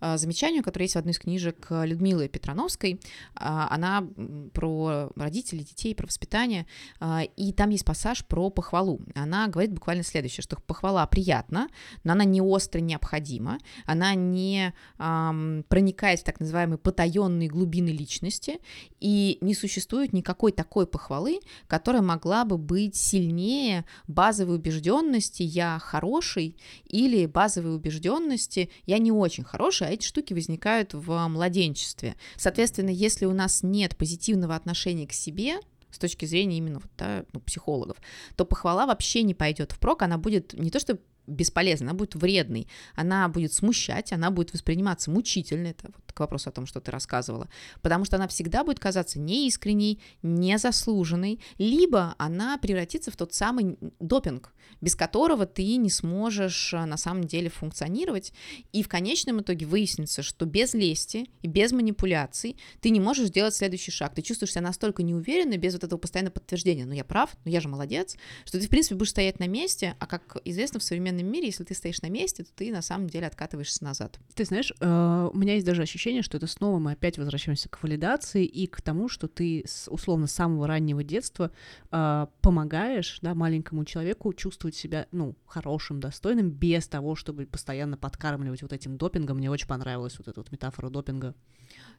а, 0.00 0.16
замечанию, 0.16 0.62
которое 0.62 0.84
есть 0.84 0.94
в 0.94 0.98
одной 0.98 1.12
из 1.12 1.18
книжек 1.18 1.66
Людмилы 1.70 2.28
Петрановской. 2.28 3.00
А, 3.34 3.68
она 3.70 4.06
про 4.52 5.10
родителей, 5.16 5.64
детей, 5.64 5.94
про 5.94 6.06
воспитание, 6.06 6.66
а, 7.00 7.22
и 7.22 7.52
там 7.52 7.70
есть 7.70 7.84
пассаж 7.84 8.24
про 8.26 8.50
похвалу. 8.50 9.00
Она 9.14 9.48
говорит 9.48 9.72
буквально 9.72 10.02
следующее, 10.02 10.42
что 10.42 10.56
похвала 10.56 11.06
приятна, 11.06 11.68
но 12.02 12.12
она 12.12 12.24
не 12.24 12.40
остро 12.40 12.80
необходима 12.80 13.13
необходима, 13.14 13.58
она 13.86 14.14
не 14.14 14.72
эм, 14.98 15.64
проникает 15.68 16.20
в 16.20 16.24
так 16.24 16.40
называемые 16.40 16.78
потаенные 16.78 17.48
глубины 17.48 17.88
личности, 17.88 18.58
и 19.00 19.38
не 19.40 19.54
существует 19.54 20.12
никакой 20.12 20.52
такой 20.52 20.86
похвалы, 20.86 21.40
которая 21.66 22.02
могла 22.02 22.44
бы 22.44 22.58
быть 22.58 22.96
сильнее 22.96 23.84
базовой 24.06 24.56
убежденности 24.56 25.42
«я 25.42 25.78
хороший» 25.78 26.56
или 26.86 27.26
базовой 27.26 27.76
убежденности 27.76 28.70
«я 28.86 28.98
не 28.98 29.12
очень 29.12 29.44
хороший», 29.44 29.88
а 29.88 29.90
эти 29.90 30.06
штуки 30.06 30.34
возникают 30.34 30.94
в 30.94 31.28
младенчестве. 31.28 32.16
Соответственно, 32.36 32.90
если 32.90 33.26
у 33.26 33.32
нас 33.32 33.62
нет 33.62 33.96
позитивного 33.96 34.54
отношения 34.54 35.06
к 35.06 35.12
себе, 35.12 35.60
с 35.90 35.98
точки 35.98 36.24
зрения 36.26 36.58
именно 36.58 36.80
вот, 36.80 36.90
да, 36.98 37.24
ну, 37.32 37.40
психологов, 37.40 37.96
то 38.34 38.44
похвала 38.44 38.84
вообще 38.84 39.22
не 39.22 39.32
пойдет 39.32 39.70
впрок, 39.70 40.02
она 40.02 40.18
будет 40.18 40.52
не 40.54 40.70
то 40.70 40.80
что 40.80 40.98
бесполезной, 41.26 41.88
она 41.88 41.96
будет 41.96 42.14
вредной, 42.14 42.68
она 42.94 43.28
будет 43.28 43.52
смущать, 43.52 44.12
она 44.12 44.30
будет 44.30 44.52
восприниматься 44.52 45.10
мучительно, 45.10 45.68
это 45.68 45.86
вот 45.86 46.12
к 46.12 46.20
вопросу 46.20 46.48
о 46.48 46.52
том, 46.52 46.66
что 46.66 46.80
ты 46.80 46.90
рассказывала, 46.90 47.48
потому 47.82 48.04
что 48.04 48.16
она 48.16 48.28
всегда 48.28 48.64
будет 48.64 48.78
казаться 48.78 49.18
неискренней, 49.18 50.00
незаслуженной, 50.22 51.40
либо 51.58 52.14
она 52.18 52.56
превратится 52.58 53.10
в 53.10 53.16
тот 53.16 53.34
самый 53.34 53.76
допинг, 54.00 54.52
без 54.80 54.94
которого 54.94 55.46
ты 55.46 55.76
не 55.76 55.90
сможешь 55.90 56.72
э, 56.72 56.84
на 56.84 56.96
самом 56.96 57.24
деле 57.24 57.48
функционировать, 57.48 58.32
и 58.72 58.82
в 58.82 58.88
конечном 58.88 59.40
итоге 59.40 59.66
выяснится, 59.66 60.22
что 60.22 60.46
без 60.46 60.74
лести 60.74 61.28
и 61.42 61.48
без 61.48 61.72
манипуляций 61.72 62.56
ты 62.80 62.90
не 62.90 63.00
можешь 63.00 63.28
сделать 63.28 63.54
следующий 63.54 63.90
шаг, 63.90 64.14
ты 64.14 64.22
чувствуешь 64.22 64.52
себя 64.52 64.62
настолько 64.62 65.02
неуверенно, 65.02 65.56
без 65.56 65.74
вот 65.74 65.84
этого 65.84 65.98
постоянного 65.98 66.34
подтверждения, 66.34 66.86
ну 66.86 66.92
я 66.92 67.04
прав, 67.04 67.30
ну 67.44 67.50
я 67.50 67.60
же 67.60 67.68
молодец, 67.68 68.16
что 68.44 68.58
ты 68.58 68.66
в 68.66 68.70
принципе 68.70 68.94
будешь 68.94 69.10
стоять 69.10 69.40
на 69.40 69.46
месте, 69.46 69.96
а 69.98 70.06
как 70.06 70.36
известно 70.44 70.80
в 70.80 70.82
современном 70.82 71.13
современном 71.14 71.32
мире, 71.32 71.46
если 71.46 71.64
ты 71.64 71.74
стоишь 71.74 72.02
на 72.02 72.08
месте, 72.08 72.44
то 72.44 72.50
ты 72.54 72.72
на 72.72 72.82
самом 72.82 73.08
деле 73.08 73.26
откатываешься 73.26 73.84
назад. 73.84 74.18
Ты 74.34 74.44
знаешь, 74.44 74.72
э, 74.80 75.30
у 75.32 75.36
меня 75.36 75.54
есть 75.54 75.66
даже 75.66 75.82
ощущение, 75.82 76.22
что 76.22 76.36
это 76.36 76.46
снова 76.46 76.78
мы 76.78 76.92
опять 76.92 77.18
возвращаемся 77.18 77.68
к 77.68 77.82
валидации 77.82 78.44
и 78.44 78.66
к 78.66 78.80
тому, 78.82 79.08
что 79.08 79.28
ты 79.28 79.64
условно 79.88 80.26
с 80.26 80.32
самого 80.32 80.66
раннего 80.66 81.02
детства 81.02 81.50
э, 81.90 82.26
помогаешь 82.40 83.18
да, 83.22 83.34
маленькому 83.34 83.84
человеку 83.84 84.32
чувствовать 84.32 84.74
себя 84.74 85.06
ну, 85.12 85.36
хорошим, 85.46 86.00
достойным, 86.00 86.50
без 86.50 86.86
того, 86.88 87.14
чтобы 87.14 87.46
постоянно 87.46 87.96
подкармливать 87.96 88.62
вот 88.62 88.72
этим 88.72 88.96
допингом. 88.96 89.38
Мне 89.38 89.50
очень 89.50 89.68
понравилась 89.68 90.18
вот 90.18 90.28
эта 90.28 90.40
вот 90.40 90.52
метафора 90.52 90.90
допинга. 90.90 91.34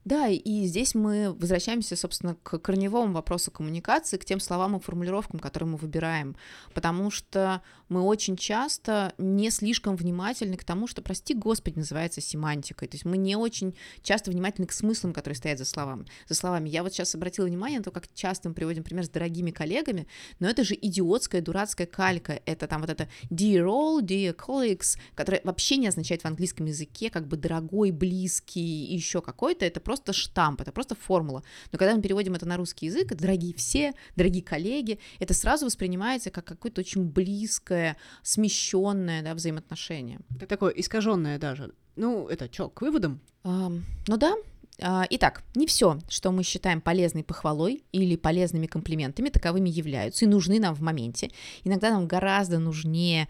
Да, 0.06 0.28
и 0.28 0.66
здесь 0.66 0.94
мы 0.94 1.34
возвращаемся, 1.34 1.96
собственно, 1.96 2.36
к 2.36 2.60
корневому 2.60 3.12
вопросу 3.14 3.50
коммуникации, 3.50 4.18
к 4.18 4.26
тем 4.26 4.40
словам 4.40 4.76
и 4.76 4.80
формулировкам, 4.80 5.40
которые 5.40 5.68
мы 5.70 5.78
выбираем, 5.78 6.36
потому 6.76 7.10
что 7.10 7.64
мы 7.90 8.02
очень 8.02 8.38
часто 8.38 9.14
не 9.18 9.50
слишком 9.50 9.96
внимательны 9.96 10.58
к 10.58 10.64
тому, 10.64 10.86
что, 10.86 11.02
прости 11.02 11.34
господи, 11.34 11.80
называется 11.80 12.22
семантикой, 12.22 12.88
то 12.88 12.96
есть 12.96 13.06
мы 13.06 13.18
не 13.18 13.36
очень 13.36 13.76
часто 14.04 14.30
внимательны 14.30 14.68
к 14.68 14.74
смыслам, 14.74 15.12
которые 15.12 15.38
стоят 15.38 15.58
за 15.58 15.66
словами. 15.66 16.06
За 16.30 16.36
словами. 16.36 16.70
Я 16.70 16.84
вот 16.84 16.94
сейчас 16.94 17.16
обратила 17.16 17.48
внимание 17.48 17.80
на 17.80 17.84
то, 17.84 17.90
как 17.90 18.08
часто 18.14 18.50
мы 18.50 18.54
приводим 18.54 18.84
пример 18.84 19.06
с 19.06 19.10
дорогими 19.10 19.50
коллегами, 19.50 20.08
но 20.40 20.48
это 20.48 20.64
же 20.64 20.76
идиотская, 20.80 21.42
дурацкая 21.42 21.88
калька, 21.88 22.40
это 22.46 22.68
там 22.68 22.82
вот 22.82 22.92
это 22.92 23.10
dear 23.32 23.66
all, 23.66 24.02
dear 24.02 24.36
colleagues, 24.36 25.00
которое 25.16 25.42
вообще 25.44 25.78
не 25.78 25.88
означает 25.88 26.22
в 26.22 26.26
английском 26.26 26.68
языке 26.68 27.10
как 27.10 27.28
бы 27.28 27.38
дорогой, 27.38 27.90
близкий 27.90 28.86
еще 28.86 29.24
какой-то, 29.24 29.66
это 29.76 29.82
просто 29.82 30.14
штамп, 30.14 30.62
это 30.62 30.72
просто 30.72 30.96
формула. 30.96 31.44
Но 31.72 31.78
когда 31.78 31.96
мы 31.96 32.02
переводим 32.02 32.34
это 32.34 32.46
на 32.46 32.56
русский 32.58 32.86
язык, 32.86 33.14
дорогие 33.14 33.54
все, 33.54 33.94
дорогие 34.16 34.42
коллеги, 34.42 35.00
это 35.20 35.34
сразу 35.34 35.66
воспринимается 35.66 36.32
как 36.32 36.46
какое-то 36.46 36.82
очень 36.82 37.04
близкое, 37.04 37.98
смещенное 38.24 39.22
да, 39.22 39.34
взаимоотношение. 39.34 40.20
Это 40.38 40.48
такое 40.48 40.72
искаженное 40.72 41.38
даже. 41.38 41.74
Ну, 41.96 42.28
это 42.28 42.52
что, 42.52 42.70
к 42.70 42.82
выводам? 42.82 43.20
Um, 43.44 43.82
ну 44.08 44.18
да, 44.18 44.36
а, 44.82 45.06
Итак, 45.10 45.44
не 45.56 45.68
все, 45.68 46.00
что 46.10 46.32
мы 46.32 46.44
считаем 46.44 46.82
полезной 46.82 47.24
похвалой 47.24 47.84
или 47.92 48.16
полезными 48.16 48.68
комплиментами, 48.68 49.30
таковыми 49.30 49.70
являются 49.70 50.26
и 50.26 50.28
нужны 50.28 50.60
нам 50.60 50.74
в 50.74 50.82
моменте. 50.82 51.32
Иногда 51.64 51.92
нам 51.92 52.08
гораздо 52.08 52.60
нужнее 52.60 53.28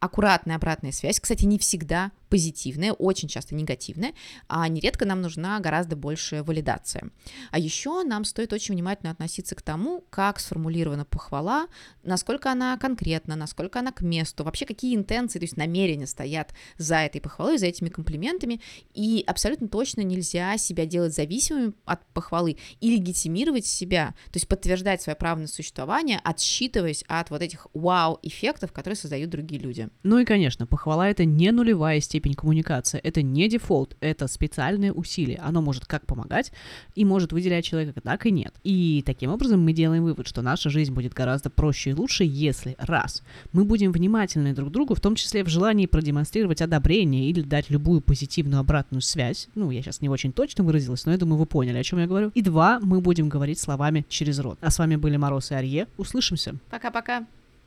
аккуратная 0.00 0.56
обратная 0.56 0.92
связь, 0.92 1.18
кстати, 1.18 1.44
не 1.44 1.58
всегда 1.58 2.12
позитивная, 2.28 2.92
очень 2.92 3.28
часто 3.28 3.54
негативная, 3.54 4.12
а 4.48 4.68
нередко 4.68 5.04
нам 5.04 5.22
нужна 5.22 5.58
гораздо 5.60 5.96
большая 5.96 6.42
валидация. 6.42 7.10
А 7.50 7.58
еще 7.58 8.02
нам 8.04 8.24
стоит 8.24 8.52
очень 8.52 8.74
внимательно 8.74 9.10
относиться 9.10 9.54
к 9.54 9.62
тому, 9.62 10.04
как 10.10 10.40
сформулирована 10.40 11.04
похвала, 11.04 11.66
насколько 12.02 12.50
она 12.50 12.76
конкретна, 12.76 13.36
насколько 13.36 13.78
она 13.80 13.92
к 13.92 14.02
месту, 14.02 14.44
вообще 14.44 14.66
какие 14.66 14.94
интенции, 14.94 15.38
то 15.38 15.44
есть 15.44 15.56
намерения 15.56 16.06
стоят 16.06 16.52
за 16.76 16.96
этой 16.96 17.20
похвалой, 17.20 17.58
за 17.58 17.66
этими 17.66 17.88
комплиментами, 17.88 18.60
и 18.94 19.24
абсолютно 19.26 19.68
точно 19.68 20.02
нельзя 20.02 20.56
себя 20.58 20.86
делать 20.86 21.14
зависимым 21.14 21.74
от 21.84 22.04
похвалы 22.12 22.56
и 22.80 22.90
легитимировать 22.90 23.66
себя, 23.66 24.14
то 24.26 24.36
есть 24.36 24.48
подтверждать 24.48 25.02
свое 25.02 25.16
право 25.16 25.38
на 25.38 25.46
существование, 25.46 26.20
отсчитываясь 26.22 27.04
от 27.08 27.30
вот 27.30 27.42
этих 27.42 27.66
вау-эффектов, 27.74 28.72
которые 28.72 28.96
создают 28.96 29.30
другие 29.30 29.60
люди. 29.60 29.88
Ну 30.02 30.18
и, 30.18 30.24
конечно, 30.24 30.66
похвала— 30.66 31.08
это 31.10 31.24
не 31.24 31.50
нулевая 31.50 32.00
степень 32.00 32.17
степень 32.18 32.34
коммуникации. 32.34 32.98
Это 32.98 33.22
не 33.22 33.48
дефолт, 33.48 33.96
это 34.00 34.26
специальное 34.26 34.92
усилие. 34.92 35.38
Оно 35.38 35.62
может 35.62 35.86
как 35.86 36.04
помогать 36.04 36.52
и 36.96 37.04
может 37.04 37.32
выделять 37.32 37.64
человека, 37.64 38.00
так 38.00 38.26
и 38.26 38.32
нет. 38.32 38.52
И 38.64 39.04
таким 39.06 39.30
образом 39.30 39.62
мы 39.62 39.72
делаем 39.72 40.02
вывод, 40.02 40.26
что 40.26 40.42
наша 40.42 40.68
жизнь 40.68 40.92
будет 40.92 41.14
гораздо 41.14 41.48
проще 41.48 41.90
и 41.90 41.94
лучше, 41.94 42.24
если, 42.24 42.74
раз, 42.78 43.22
мы 43.52 43.64
будем 43.64 43.92
внимательны 43.92 44.52
друг 44.52 44.70
к 44.70 44.72
другу, 44.72 44.94
в 44.96 45.00
том 45.00 45.14
числе 45.14 45.44
в 45.44 45.48
желании 45.48 45.86
продемонстрировать 45.86 46.60
одобрение 46.60 47.30
или 47.30 47.42
дать 47.42 47.70
любую 47.70 48.00
позитивную 48.00 48.58
обратную 48.58 49.00
связь. 49.00 49.48
Ну, 49.54 49.70
я 49.70 49.80
сейчас 49.80 50.00
не 50.00 50.08
очень 50.08 50.32
точно 50.32 50.64
выразилась, 50.64 51.06
но 51.06 51.12
я 51.12 51.18
думаю, 51.18 51.38
вы 51.38 51.46
поняли, 51.46 51.78
о 51.78 51.84
чем 51.84 52.00
я 52.00 52.08
говорю. 52.08 52.32
И 52.34 52.42
два, 52.42 52.80
мы 52.82 53.00
будем 53.00 53.28
говорить 53.28 53.60
словами 53.60 54.04
через 54.08 54.40
рот. 54.40 54.58
А 54.60 54.70
с 54.70 54.78
вами 54.80 54.96
были 54.96 55.16
Мороз 55.16 55.52
и 55.52 55.54
Арье. 55.54 55.86
Услышимся. 55.96 56.56
Пока-пока. 56.70 57.26